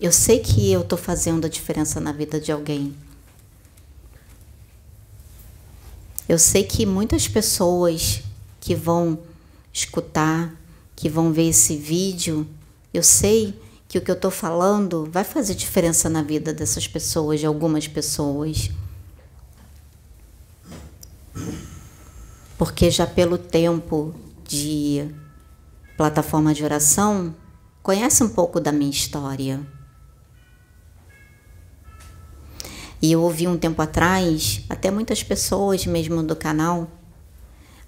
[0.00, 2.94] eu sei que eu estou fazendo a diferença na vida de alguém.
[6.28, 8.22] Eu sei que muitas pessoas
[8.60, 9.18] que vão
[9.72, 10.54] escutar,
[10.94, 12.46] que vão ver esse vídeo,
[12.92, 17.40] eu sei que o que eu estou falando vai fazer diferença na vida dessas pessoas,
[17.40, 18.70] de algumas pessoas.
[22.58, 25.08] Porque já pelo tempo de
[25.96, 27.34] plataforma de oração,
[27.82, 29.75] conhece um pouco da minha história.
[33.00, 36.90] E eu ouvi um tempo atrás, até muitas pessoas mesmo do canal,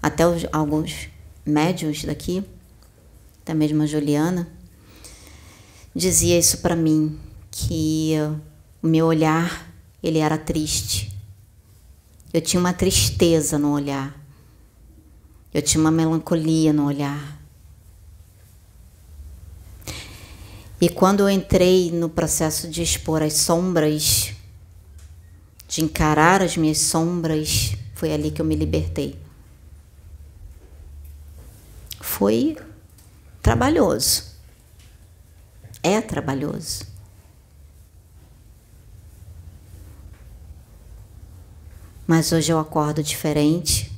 [0.01, 1.09] até os, alguns
[1.45, 2.43] médios daqui,
[3.41, 4.47] até mesmo a Juliana,
[5.95, 8.13] dizia isso para mim, que
[8.81, 11.11] o meu olhar, ele era triste.
[12.31, 14.15] Eu tinha uma tristeza no olhar.
[15.51, 17.39] Eu tinha uma melancolia no olhar.
[20.79, 24.33] E quando eu entrei no processo de expor as sombras,
[25.69, 29.15] de encarar as minhas sombras, foi ali que eu me libertei.
[32.01, 32.57] Foi
[33.39, 34.23] trabalhoso.
[35.83, 36.87] É trabalhoso.
[42.07, 43.91] Mas hoje eu acordo diferente.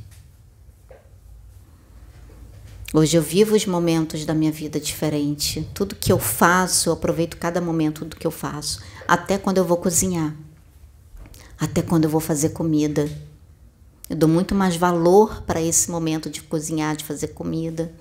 [2.93, 5.65] Hoje eu vivo os momentos da minha vida diferente.
[5.74, 8.82] Tudo que eu faço, eu aproveito cada momento do que eu faço.
[9.07, 10.36] Até quando eu vou cozinhar.
[11.62, 13.07] Até quando eu vou fazer comida.
[14.09, 17.93] Eu dou muito mais valor para esse momento de cozinhar, de fazer comida.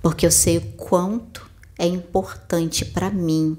[0.00, 3.58] Porque eu sei o quanto é importante para mim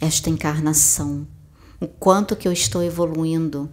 [0.00, 1.28] esta encarnação,
[1.78, 3.70] o quanto que eu estou evoluindo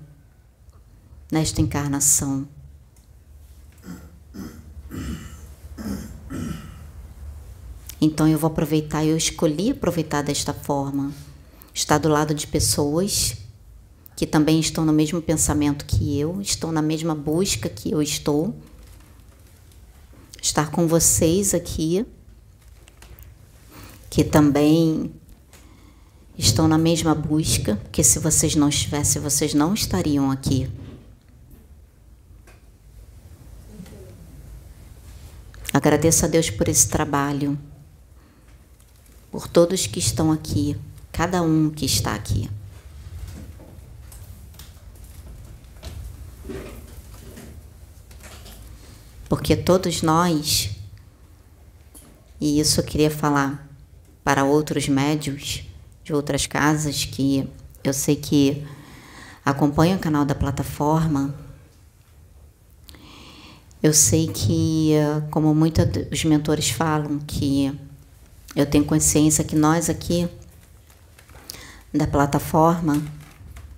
[1.31, 2.47] nesta encarnação.
[7.99, 11.11] Então eu vou aproveitar, eu escolhi aproveitar desta forma.
[11.73, 13.37] Estar do lado de pessoas
[14.15, 18.55] que também estão no mesmo pensamento que eu, estão na mesma busca que eu estou.
[20.41, 22.03] Estar com vocês aqui,
[24.09, 25.11] que também
[26.35, 30.67] estão na mesma busca, porque se vocês não estivessem, vocês não estariam aqui.
[35.71, 37.57] Agradeço a Deus por esse trabalho,
[39.31, 40.77] por todos que estão aqui,
[41.11, 42.49] cada um que está aqui.
[49.29, 50.71] Porque todos nós,
[52.39, 53.67] e isso eu queria falar
[54.23, 55.63] para outros médios
[56.03, 57.49] de outras casas que
[57.83, 58.65] eu sei que
[59.43, 61.35] acompanham o canal da plataforma,
[63.81, 64.91] eu sei que,
[65.29, 67.77] como muitos dos mentores falam, que
[68.57, 70.27] eu tenho consciência que nós aqui
[71.93, 72.99] da plataforma,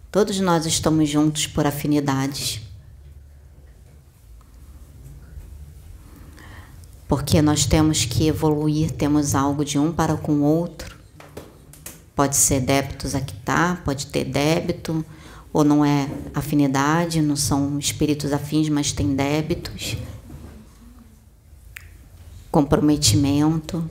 [0.09, 2.61] todos nós estamos juntos por afinidades.
[7.09, 10.95] Porque nós temos que evoluir, temos algo de um para com o outro.
[12.15, 15.03] Pode ser débitos a quitar, pode ter débito,
[15.51, 19.97] ou não é afinidade, não são espíritos afins, mas tem débitos,
[22.49, 23.83] comprometimento.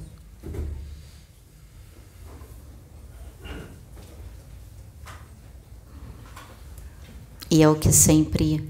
[7.51, 8.69] E é o que sempre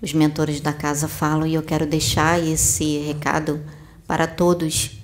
[0.00, 3.62] os mentores da casa falam, e eu quero deixar esse recado
[4.06, 4.98] para todos.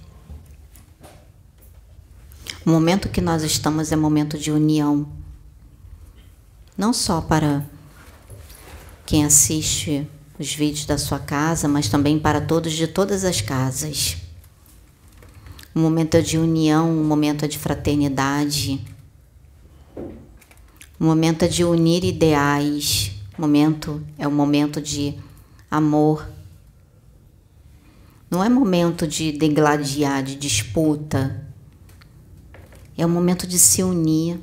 [2.66, 5.18] O momento que nós estamos é momento de união
[6.78, 7.66] não só para
[9.04, 10.06] quem assiste
[10.38, 14.16] os vídeos da sua casa, mas também para todos de todas as casas.
[15.74, 18.80] Um momento de união, um momento de fraternidade,
[21.00, 25.14] um momento de unir ideais, momento é um momento de
[25.70, 26.28] amor.
[28.30, 31.46] Não é momento de degladiar, de disputa.
[32.96, 34.40] É um momento de se unir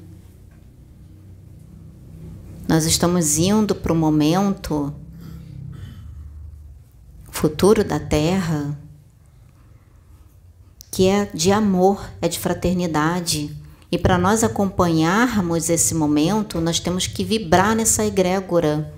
[2.68, 4.93] nós estamos indo para o momento
[7.30, 8.78] futuro da Terra
[10.91, 13.56] que é de amor, é de fraternidade.
[13.96, 18.93] E para nós acompanharmos esse momento, nós temos que vibrar nessa egrégora.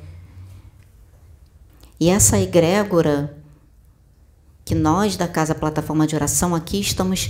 [1.99, 3.37] E essa egrégora
[4.65, 7.29] que nós da Casa Plataforma de Oração aqui estamos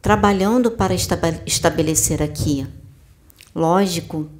[0.00, 2.64] trabalhando para estabelecer aqui.
[3.52, 4.30] Lógico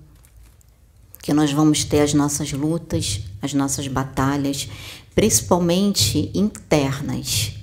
[1.21, 4.69] que nós vamos ter as nossas lutas, as nossas batalhas,
[5.17, 7.55] principalmente internas.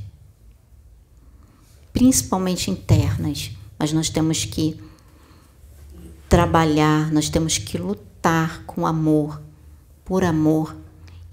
[1.94, 3.63] Principalmente internas.
[3.84, 4.82] Mas nós temos que
[6.30, 9.42] trabalhar, nós temos que lutar com amor,
[10.06, 10.74] por amor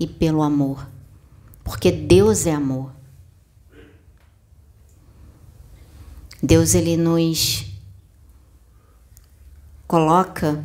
[0.00, 0.84] e pelo amor.
[1.62, 2.90] Porque Deus é amor.
[6.42, 7.66] Deus ele nos
[9.86, 10.64] coloca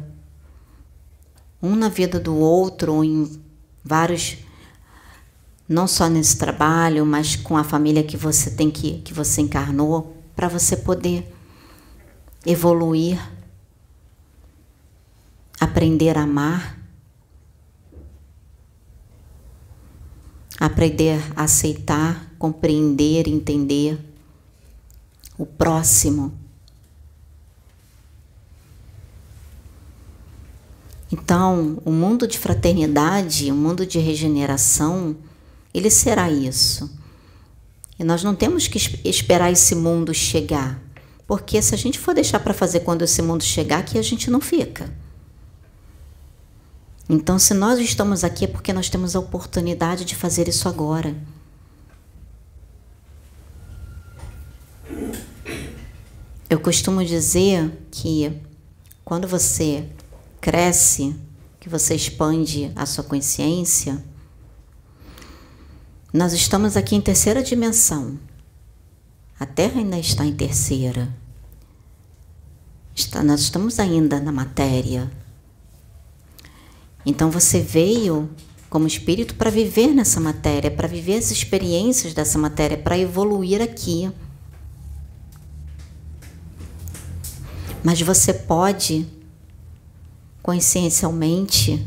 [1.62, 3.40] um na vida do outro, em
[3.84, 4.40] vários
[5.70, 10.18] não só nesse trabalho, mas com a família que você tem que que você encarnou,
[10.36, 11.35] para você poder
[12.46, 13.20] evoluir,
[15.60, 16.80] aprender a amar,
[20.60, 24.00] aprender a aceitar, compreender, entender
[25.38, 26.34] o próximo.
[31.12, 35.16] Então, o mundo de fraternidade, o mundo de regeneração,
[35.74, 36.90] ele será isso.
[37.98, 38.78] E nós não temos que
[39.08, 40.82] esperar esse mundo chegar,
[41.28, 44.30] porque se a gente for deixar para fazer quando esse mundo chegar, aqui a gente
[44.30, 44.94] não fica.
[47.08, 51.16] Então, se nós estamos aqui é porque nós temos a oportunidade de fazer isso agora.
[56.50, 58.32] Eu costumo dizer que
[59.04, 59.88] quando você
[60.42, 61.16] cresce,
[61.60, 64.04] que você expande a sua consciência,
[66.14, 68.20] nós estamos aqui em terceira dimensão.
[69.40, 71.14] A Terra ainda está em terceira.
[72.96, 75.12] Está, nós estamos ainda na matéria.
[77.06, 78.30] Então você veio
[78.70, 84.12] como espírito para viver nessa matéria, para viver as experiências dessa matéria, para evoluir aqui.
[87.84, 89.08] Mas você pode
[90.42, 91.86] consciencialmente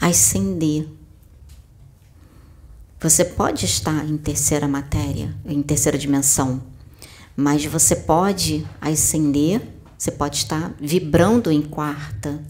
[0.00, 0.88] ascender.
[3.04, 6.62] Você pode estar em terceira matéria, em terceira dimensão,
[7.36, 9.60] mas você pode ascender,
[9.98, 12.42] você pode estar vibrando em quarta.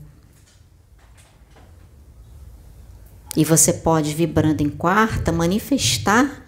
[3.36, 6.46] E você pode, vibrando em quarta, manifestar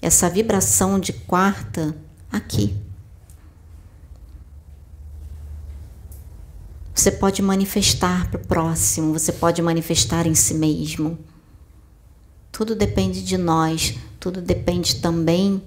[0.00, 1.96] essa vibração de quarta
[2.30, 2.76] aqui.
[6.94, 11.18] Você pode manifestar para o próximo, você pode manifestar em si mesmo.
[12.54, 15.60] Tudo depende de nós, tudo depende também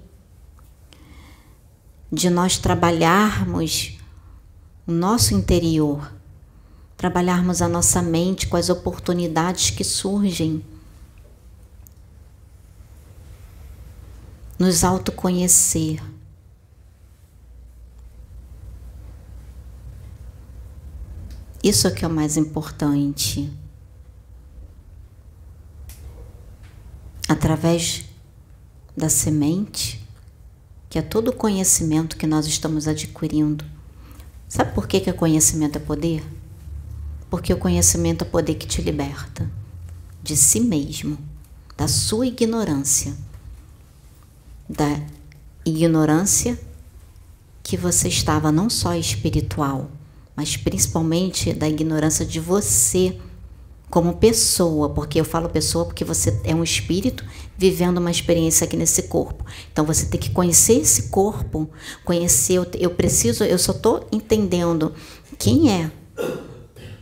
[2.10, 3.98] de nós trabalharmos
[4.86, 6.10] o nosso interior,
[6.96, 10.64] trabalharmos a nossa mente com as oportunidades que surgem.
[14.58, 16.02] Nos autoconhecer.
[21.62, 23.57] Isso é que é o mais importante.
[27.28, 28.04] Através
[28.96, 30.02] da semente,
[30.90, 33.64] que é todo o conhecimento que nós estamos adquirindo.
[34.48, 36.24] Sabe por que, que conhecimento é poder?
[37.30, 39.48] Porque o conhecimento é poder que te liberta
[40.22, 41.18] de si mesmo,
[41.76, 43.14] da sua ignorância,
[44.68, 45.00] da
[45.64, 46.58] ignorância
[47.62, 49.90] que você estava não só espiritual,
[50.34, 53.18] mas principalmente da ignorância de você
[53.90, 57.24] como pessoa, porque eu falo pessoa porque você é um espírito
[57.56, 59.44] vivendo uma experiência aqui nesse corpo.
[59.72, 61.68] Então você tem que conhecer esse corpo,
[62.04, 64.94] conhecer, eu preciso, eu só estou entendendo
[65.38, 65.90] quem é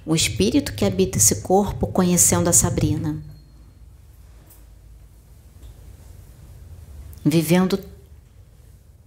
[0.05, 3.21] o espírito que habita esse corpo conhecendo a Sabrina.
[7.25, 7.81] Vivendo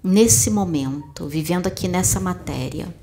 [0.04, 2.94] nesse momento, vivendo aqui nessa matéria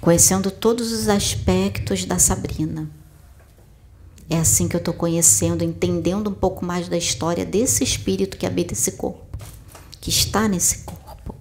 [0.00, 2.90] conhecendo todos os aspectos da Sabrina.
[4.28, 8.46] É assim que eu estou conhecendo, entendendo um pouco mais da história desse espírito que
[8.46, 9.38] habita esse corpo,
[10.00, 11.34] que está nesse corpo.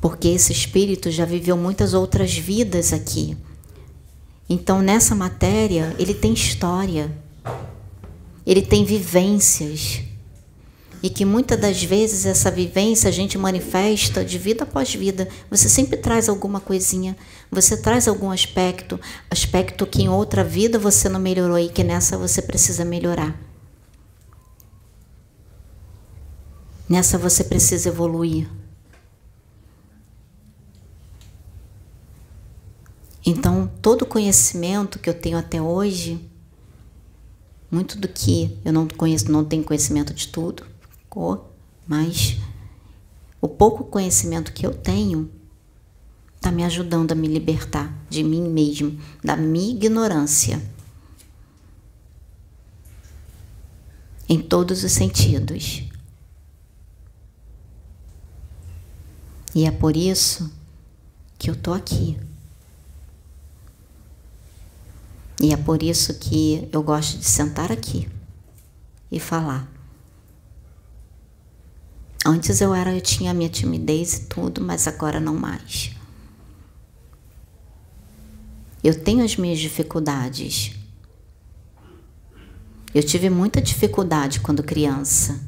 [0.00, 3.36] Porque esse espírito já viveu muitas outras vidas aqui.
[4.48, 7.12] Então, nessa matéria, ele tem história,
[8.46, 10.07] ele tem vivências
[11.02, 15.28] e que muitas das vezes essa vivência a gente manifesta de vida após vida.
[15.50, 17.16] Você sempre traz alguma coisinha,
[17.50, 22.18] você traz algum aspecto, aspecto que em outra vida você não melhorou e que nessa
[22.18, 23.38] você precisa melhorar.
[26.88, 28.48] Nessa você precisa evoluir.
[33.24, 36.18] Então, todo o conhecimento que eu tenho até hoje,
[37.70, 40.64] muito do que eu não conheço, não tenho conhecimento de tudo,
[41.86, 42.36] mas
[43.40, 45.30] o pouco conhecimento que eu tenho
[46.36, 50.62] está me ajudando a me libertar de mim mesmo, da minha ignorância.
[54.28, 55.82] Em todos os sentidos.
[59.54, 60.52] E é por isso
[61.38, 62.18] que eu tô aqui.
[65.40, 68.08] E é por isso que eu gosto de sentar aqui
[69.10, 69.77] e falar.
[72.30, 75.92] Antes eu era, eu tinha a minha timidez e tudo, mas agora não mais.
[78.84, 80.72] Eu tenho as minhas dificuldades.
[82.94, 85.40] Eu tive muita dificuldade quando criança.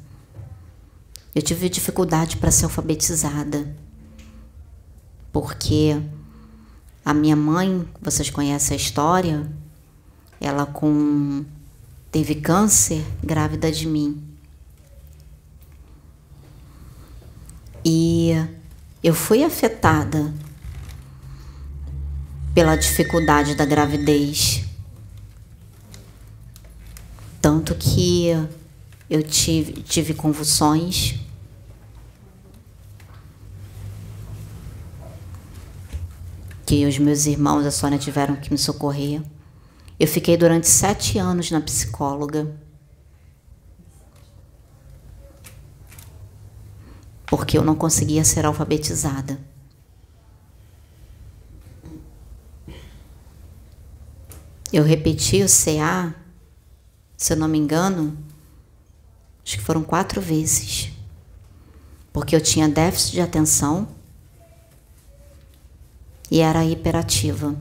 [1.35, 3.76] Eu tive dificuldade para ser alfabetizada.
[5.31, 6.01] Porque
[7.05, 9.53] a minha mãe, vocês conhecem a história,
[10.41, 11.45] ela com
[12.11, 14.30] teve câncer grávida de mim.
[17.85, 18.33] E
[19.03, 20.33] eu fui afetada
[22.55, 24.64] pela dificuldade da gravidez.
[27.41, 28.28] Tanto que
[29.09, 31.18] eu tive, tive convulsões.
[36.66, 39.22] Que os meus irmãos, a Sônia, tiveram que me socorrer.
[39.99, 42.55] Eu fiquei durante sete anos na psicóloga.
[47.31, 49.39] Porque eu não conseguia ser alfabetizada.
[54.72, 56.14] Eu repeti o CA,
[57.16, 58.16] se eu não me engano,
[59.45, 60.93] acho que foram quatro vezes.
[62.12, 63.89] Porque eu tinha déficit de atenção
[66.31, 67.57] e era hiperativa.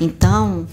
[0.00, 0.66] Então,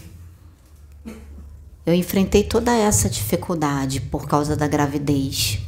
[1.86, 5.60] eu enfrentei toda essa dificuldade por causa da gravidez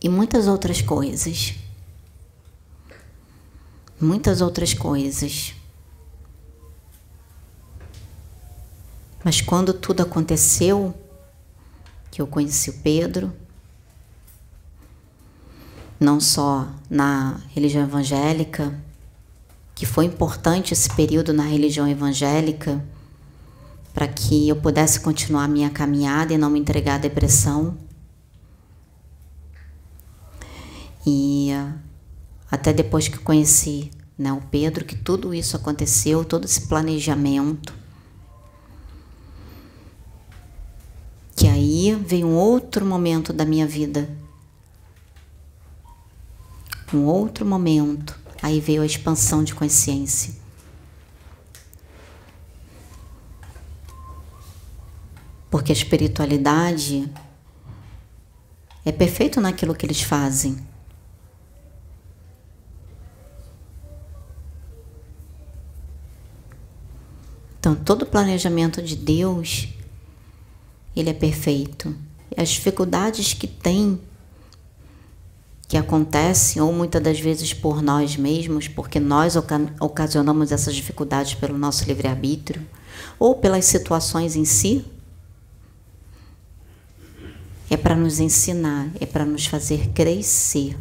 [0.00, 1.54] e muitas outras coisas
[4.02, 5.54] muitas outras coisas.
[9.24, 10.92] Mas quando tudo aconteceu,
[12.10, 13.32] que eu conheci o Pedro,
[15.98, 18.76] não só na religião evangélica,
[19.74, 22.84] que foi importante esse período na religião evangélica
[23.92, 27.76] para que eu pudesse continuar minha caminhada e não me entregar à depressão.
[31.06, 31.50] E
[32.50, 37.74] até depois que conheci né, o Pedro, que tudo isso aconteceu, todo esse planejamento.
[41.34, 44.08] Que aí veio um outro momento da minha vida.
[46.94, 48.18] Um outro momento.
[48.40, 50.41] Aí veio a expansão de consciência.
[55.52, 57.12] Porque a espiritualidade
[58.86, 60.56] é perfeito naquilo que eles fazem.
[67.60, 69.68] Então, todo o planejamento de Deus,
[70.96, 71.94] ele é perfeito.
[72.34, 74.00] As dificuldades que tem,
[75.68, 79.34] que acontecem, ou muitas das vezes por nós mesmos, porque nós
[79.78, 82.66] ocasionamos essas dificuldades pelo nosso livre-arbítrio,
[83.18, 84.82] ou pelas situações em si,
[87.70, 90.76] é para nos ensinar, é para nos fazer crescer,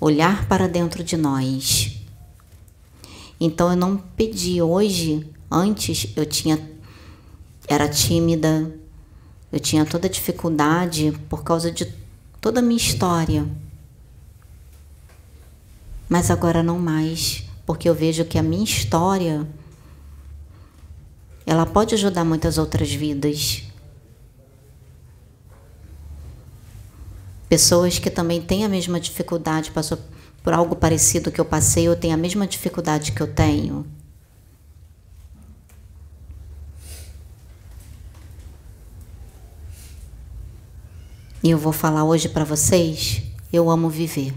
[0.00, 2.00] olhar para dentro de nós.
[3.40, 6.58] Então eu não pedi hoje Antes eu tinha
[7.68, 8.74] era tímida,
[9.52, 11.86] eu tinha toda dificuldade por causa de
[12.40, 13.46] toda a minha história.
[16.08, 19.46] Mas agora não mais, porque eu vejo que a minha história
[21.46, 23.62] ela pode ajudar muitas outras vidas.
[27.54, 29.96] Pessoas que também têm a mesma dificuldade, passou
[30.42, 33.86] por algo parecido que eu passei, ou têm a mesma dificuldade que eu tenho.
[41.44, 44.34] E eu vou falar hoje para vocês: eu amo viver.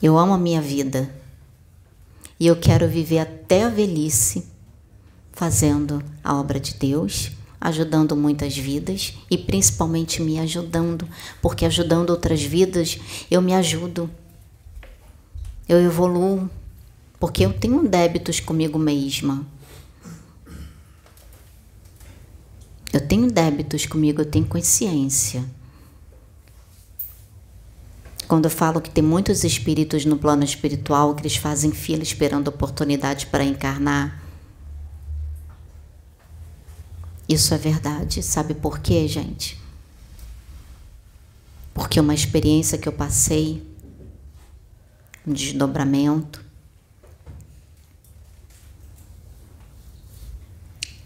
[0.00, 1.12] Eu amo a minha vida.
[2.38, 4.48] E eu quero viver até a velhice
[5.32, 11.08] fazendo a obra de Deus, ajudando muitas vidas e principalmente me ajudando,
[11.40, 12.98] porque ajudando outras vidas
[13.30, 14.10] eu me ajudo.
[15.68, 16.48] Eu evoluo,
[17.18, 19.44] porque eu tenho débitos comigo mesma.
[22.92, 25.44] Eu tenho débitos comigo, eu tenho consciência.
[28.28, 32.48] Quando eu falo que tem muitos espíritos no plano espiritual que eles fazem fila esperando
[32.48, 34.25] oportunidade para encarnar,
[37.28, 38.22] isso é verdade.
[38.22, 39.60] Sabe por quê, gente?
[41.74, 43.62] Porque uma experiência que eu passei,
[45.26, 46.44] um desdobramento,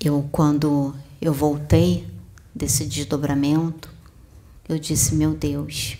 [0.01, 2.09] eu quando eu voltei
[2.55, 3.93] desse desdobramento,
[4.68, 5.99] eu disse: Meu Deus,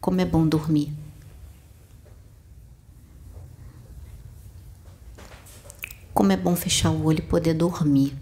[0.00, 0.92] como é bom dormir.
[6.12, 8.14] Como é bom fechar o olho e poder dormir.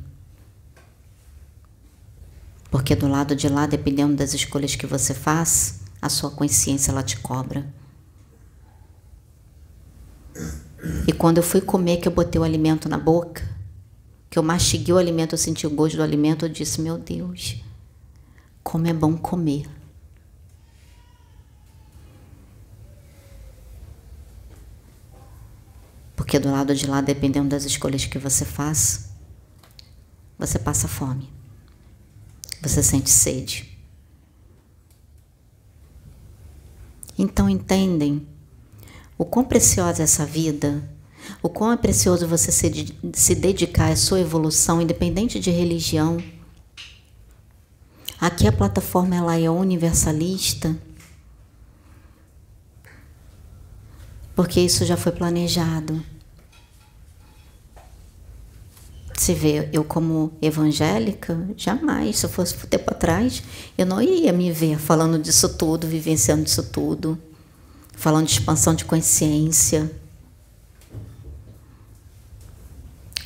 [2.70, 7.02] Porque do lado de lá, dependendo das escolhas que você faz, a sua consciência ela
[7.02, 7.66] te cobra.
[11.06, 13.42] E quando eu fui comer, que eu botei o alimento na boca,
[14.30, 17.56] que eu mastiguei o alimento, eu senti o gosto do alimento, eu disse: Meu Deus,
[18.62, 19.66] como é bom comer.
[26.14, 29.08] Porque do lado de lá, dependendo das escolhas que você faz,
[30.38, 31.37] você passa fome.
[32.62, 33.78] Você sente sede.
[37.18, 38.26] Então entendem
[39.16, 40.88] o quão preciosa é essa vida,
[41.42, 46.22] o quão é precioso você se, se dedicar à sua evolução, independente de religião.
[48.20, 50.76] Aqui a plataforma ela é universalista,
[54.34, 56.00] porque isso já foi planejado.
[59.28, 63.42] Se vê, eu como evangélica, jamais, se eu fosse tempo atrás,
[63.76, 67.18] eu não ia me ver falando disso tudo, vivenciando isso tudo,
[67.92, 69.92] falando de expansão de consciência,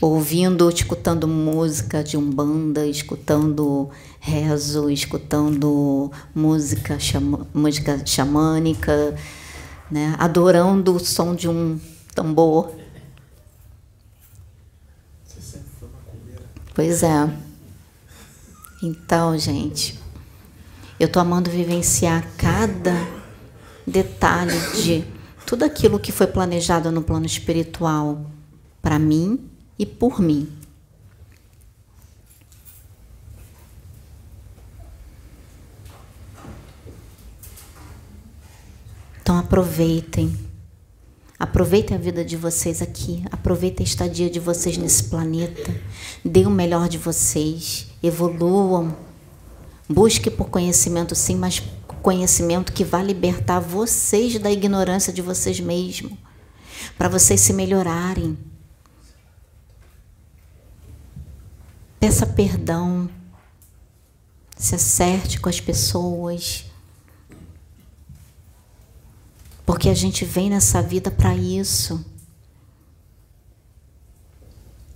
[0.00, 3.88] ouvindo, escutando música de umbanda, escutando
[4.18, 9.14] rezo, escutando música, chama, música xamânica,
[9.88, 10.16] né?
[10.18, 11.78] adorando o som de um
[12.12, 12.81] tambor.
[16.74, 17.30] Pois é.
[18.82, 19.98] Então, gente,
[20.98, 22.94] eu tô amando vivenciar cada
[23.86, 25.04] detalhe de
[25.46, 28.24] tudo aquilo que foi planejado no plano espiritual
[28.80, 30.50] para mim e por mim.
[39.20, 40.51] Então aproveitem.
[41.42, 45.74] Aproveitem a vida de vocês aqui, aproveitem a estadia de vocês nesse planeta.
[46.24, 48.96] Deem o melhor de vocês, evoluam.
[49.88, 51.60] Busque por conhecimento sim, mas
[52.00, 56.12] conhecimento que vai libertar vocês da ignorância de vocês mesmos,
[56.96, 58.38] para vocês se melhorarem.
[61.98, 63.10] Peça perdão,
[64.56, 66.66] se acerte com as pessoas
[69.82, 72.06] porque a gente vem nessa vida para isso.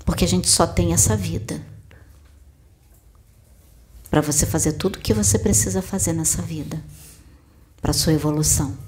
[0.04, 1.60] Porque a gente só tem essa vida.
[4.08, 6.80] Para você fazer tudo o que você precisa fazer nessa vida.
[7.82, 8.78] Para sua evolução.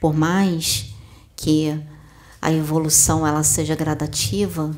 [0.00, 0.94] Por mais
[1.34, 1.76] que
[2.40, 4.70] a evolução ela seja gradativa,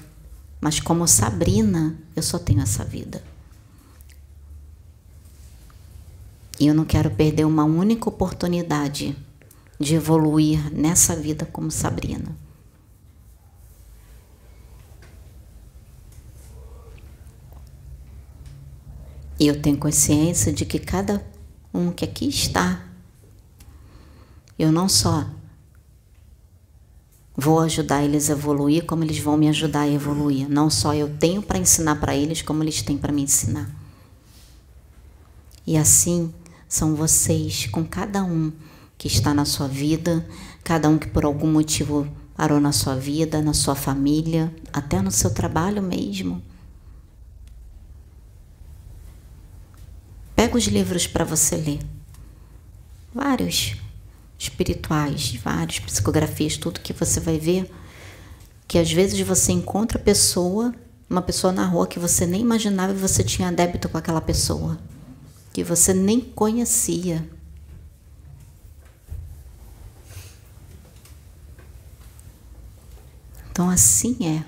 [0.62, 3.22] mas como Sabrina, eu só tenho essa vida.
[6.58, 9.14] E eu não quero perder uma única oportunidade
[9.82, 12.36] de evoluir nessa vida como Sabrina.
[19.38, 21.24] E eu tenho consciência de que cada
[21.74, 22.86] um que aqui está,
[24.56, 25.28] eu não só
[27.36, 30.48] vou ajudar eles a evoluir, como eles vão me ajudar a evoluir.
[30.48, 33.68] Não só eu tenho para ensinar para eles, como eles têm para me ensinar.
[35.66, 36.32] E assim
[36.68, 38.52] são vocês com cada um
[39.02, 40.24] que está na sua vida,
[40.62, 45.10] cada um que por algum motivo parou na sua vida, na sua família, até no
[45.10, 46.40] seu trabalho mesmo.
[50.36, 51.80] Pega os livros para você ler.
[53.12, 53.74] Vários
[54.38, 57.68] espirituais, vários psicografias, tudo que você vai ver
[58.68, 60.72] que às vezes você encontra pessoa,
[61.10, 64.78] uma pessoa na rua que você nem imaginava que você tinha débito com aquela pessoa,
[65.52, 67.28] que você nem conhecia.
[73.52, 74.42] Então, assim é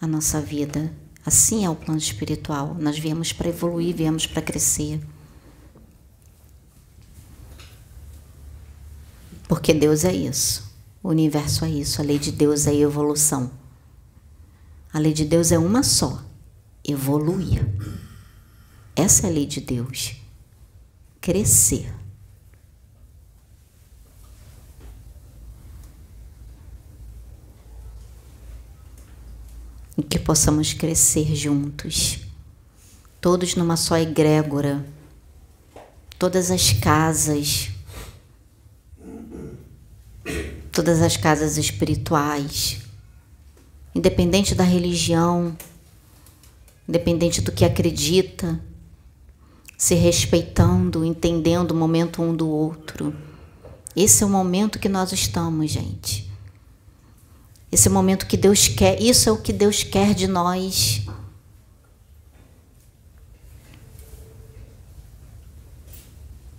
[0.00, 0.92] a nossa vida,
[1.24, 2.74] assim é o plano espiritual.
[2.74, 5.00] Nós viemos para evoluir, viemos para crescer.
[9.46, 13.52] Porque Deus é isso, o universo é isso, a lei de Deus é evolução.
[14.92, 16.24] A lei de Deus é uma só:
[16.84, 17.64] evoluir.
[18.96, 20.16] Essa é a lei de Deus.
[21.20, 22.01] Crescer.
[30.02, 32.18] E que possamos crescer juntos,
[33.20, 34.84] todos numa só egrégora,
[36.18, 37.70] todas as casas,
[40.72, 42.80] todas as casas espirituais,
[43.94, 45.56] independente da religião,
[46.88, 48.60] independente do que acredita,
[49.78, 53.14] se respeitando, entendendo o momento um do outro.
[53.94, 56.31] Esse é o momento que nós estamos, gente.
[57.72, 61.00] Esse momento que Deus quer, isso é o que Deus quer de nós.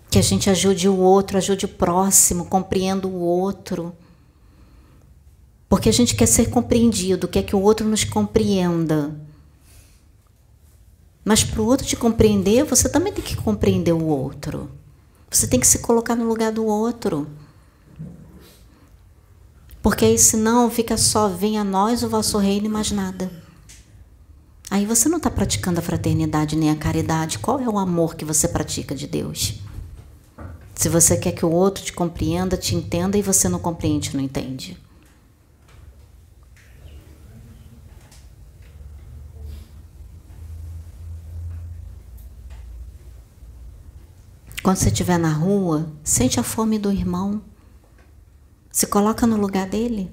[0.09, 3.95] Que a gente ajude o outro, ajude o próximo, compreenda o outro.
[5.69, 9.15] Porque a gente quer ser compreendido, quer que o outro nos compreenda.
[11.23, 14.67] Mas para o outro te compreender, você também tem que compreender o outro.
[15.29, 17.27] Você tem que se colocar no lugar do outro.
[19.83, 23.29] Porque aí senão fica só, venha a nós o vosso reino e mais nada.
[24.71, 27.37] Aí você não está praticando a fraternidade nem a caridade.
[27.37, 29.59] Qual é o amor que você pratica de Deus?
[30.73, 34.23] Se você quer que o outro te compreenda, te entenda e você não compreende, não
[34.23, 34.81] entende.
[44.63, 47.41] Quando você estiver na rua, sente a fome do irmão.
[48.73, 50.11] Se coloca no lugar dele.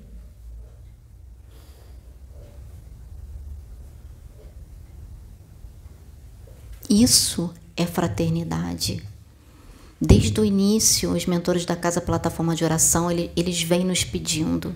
[6.87, 9.03] Isso é fraternidade.
[9.99, 14.75] Desde o início, os mentores da Casa Plataforma de Oração, eles vêm nos pedindo.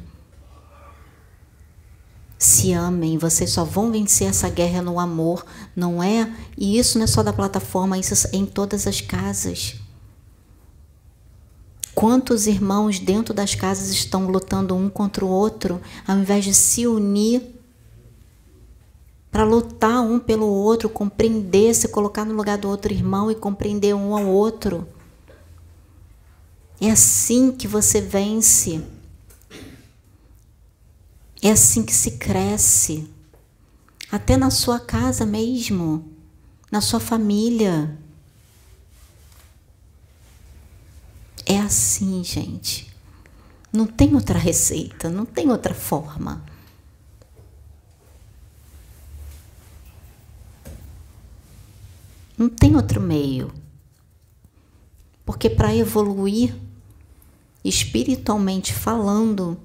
[2.39, 5.45] Se amem, vocês só vão vencer essa guerra no amor,
[5.77, 6.35] não é?
[6.57, 9.77] E isso não é só da plataforma, isso é em todas as casas.
[12.05, 16.87] Quantos irmãos dentro das casas estão lutando um contra o outro, ao invés de se
[16.87, 17.43] unir
[19.31, 23.95] para lutar um pelo outro, compreender, se colocar no lugar do outro irmão e compreender
[23.95, 24.87] um ao outro.
[26.79, 28.85] É assim que você vence.
[31.41, 33.09] É assim que se cresce.
[34.13, 36.07] Até na sua casa mesmo,
[36.71, 37.99] na sua família.
[41.55, 42.93] É assim, gente.
[43.73, 46.45] Não tem outra receita, não tem outra forma.
[52.37, 53.55] Não tem outro meio.
[55.25, 56.57] Porque para evoluir,
[57.65, 59.57] espiritualmente falando,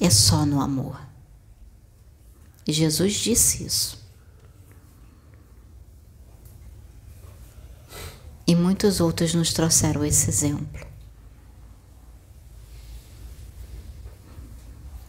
[0.00, 1.00] é só no amor.
[2.68, 4.05] Jesus disse isso.
[8.46, 10.86] E muitos outros nos trouxeram esse exemplo.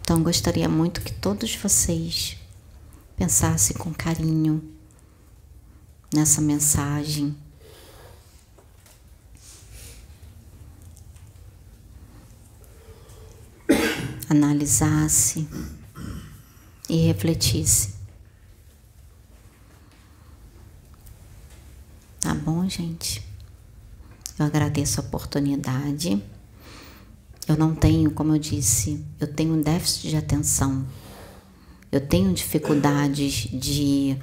[0.01, 2.37] Então, gostaria muito que todos vocês
[3.17, 4.73] pensasse com carinho
[6.13, 7.37] nessa mensagem.
[14.29, 15.47] Analisasse
[16.89, 17.95] e refletisse.
[22.21, 23.26] Tá bom, gente?
[24.37, 26.21] Eu agradeço a oportunidade.
[27.47, 30.85] Eu não tenho, como eu disse, eu tenho um déficit de atenção
[31.89, 34.17] eu tenho dificuldades de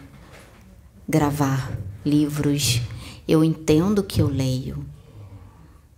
[1.08, 1.72] gravar
[2.04, 2.82] livros.
[3.26, 4.84] Eu entendo que eu leio,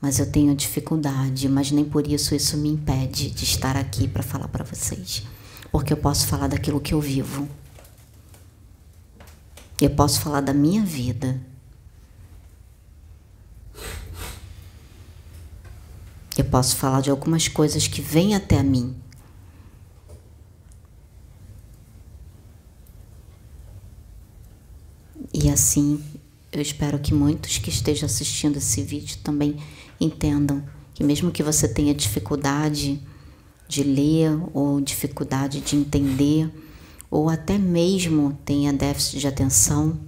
[0.00, 4.22] mas eu tenho dificuldade, mas nem por isso isso me impede de estar aqui para
[4.22, 5.24] falar para vocês,
[5.72, 7.48] porque eu posso falar daquilo que eu vivo.
[9.80, 11.38] Eu posso falar da minha vida.
[16.46, 18.94] Posso falar de algumas coisas que vêm até mim.
[25.34, 26.02] E assim,
[26.50, 29.56] eu espero que muitos que estejam assistindo esse vídeo também
[30.00, 32.98] entendam que mesmo que você tenha dificuldade
[33.68, 36.50] de ler ou dificuldade de entender,
[37.10, 39.98] ou até mesmo tenha déficit de atenção,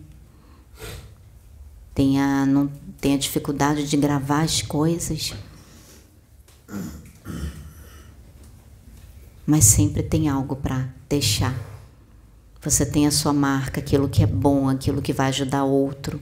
[1.95, 2.71] tenha, não,
[3.01, 5.35] tenha dificuldade de gravar as coisas,
[9.47, 11.55] mas sempre tem algo para deixar
[12.61, 16.21] você tem a sua marca, aquilo que é bom, aquilo que vai ajudar outro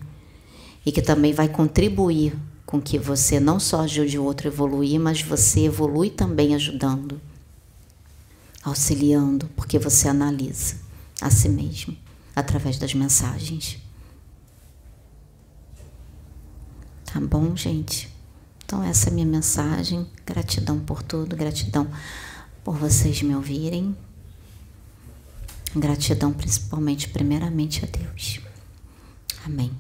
[0.85, 5.01] e que também vai contribuir com que você não só ajude o outro a evoluir,
[5.01, 7.21] mas você evolui também ajudando,
[8.63, 10.77] auxiliando, porque você analisa
[11.21, 11.97] a si mesmo
[12.35, 13.79] através das mensagens.
[17.05, 18.15] Tá bom, gente?
[18.67, 20.05] Então, essa é a minha mensagem.
[20.27, 21.89] Gratidão por tudo, gratidão
[22.65, 23.97] por vocês me ouvirem.
[25.75, 28.41] Gratidão principalmente, primeiramente a Deus.
[29.45, 29.71] Amém.